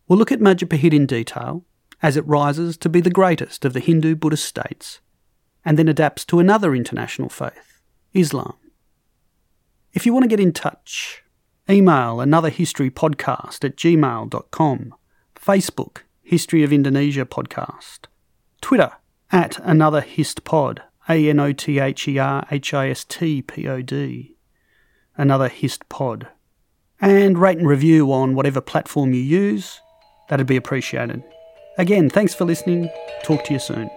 we'll 0.07 0.19
look 0.19 0.31
at 0.31 0.39
Majapahit 0.39 0.93
in 0.93 1.05
detail 1.05 1.65
as 2.01 2.17
it 2.17 2.27
rises 2.27 2.77
to 2.77 2.89
be 2.89 3.01
the 3.01 3.09
greatest 3.09 3.65
of 3.65 3.73
the 3.73 3.79
Hindu 3.79 4.15
Buddhist 4.15 4.45
states, 4.45 4.99
and 5.63 5.79
then 5.79 5.87
adapts 5.87 6.25
to 6.25 6.39
another 6.39 6.75
international 6.75 7.29
faith, 7.29 7.81
Islam. 8.13 8.55
If 9.93 10.05
you 10.05 10.13
want 10.13 10.23
to 10.23 10.29
get 10.29 10.39
in 10.39 10.51
touch, 10.51 11.23
email 11.69 12.17
anotherhistorypodcast 12.17 12.53
history 12.53 12.91
podcast 12.91 13.65
at 13.65 13.75
gmail.com, 13.77 14.93
Facebook, 15.35 15.97
History 16.21 16.63
of 16.63 16.73
Indonesia 16.73 17.25
podcast, 17.25 18.07
Twitter, 18.61 18.91
at 19.31 19.59
another 19.59 20.01
hist 20.01 20.41
A 20.51 21.29
N 21.29 21.39
O 21.39 21.51
T 21.53 21.79
H 21.79 22.07
E 22.07 22.17
R 22.17 22.45
H 22.51 22.73
I 22.73 22.89
S 22.89 23.03
T 23.03 23.41
P 23.41 23.67
O 23.67 23.81
D, 23.81 24.35
another 25.17 25.47
hist 25.47 25.87
pod, 25.87 26.27
and 26.99 27.37
rate 27.37 27.57
and 27.57 27.67
review 27.67 28.11
on 28.11 28.35
whatever 28.35 28.61
platform 28.61 29.13
you 29.13 29.21
use, 29.21 29.81
that'd 30.27 30.47
be 30.47 30.57
appreciated. 30.57 31.23
Again, 31.77 32.09
thanks 32.09 32.33
for 32.33 32.45
listening. 32.45 32.89
Talk 33.23 33.43
to 33.45 33.53
you 33.53 33.59
soon. 33.59 33.89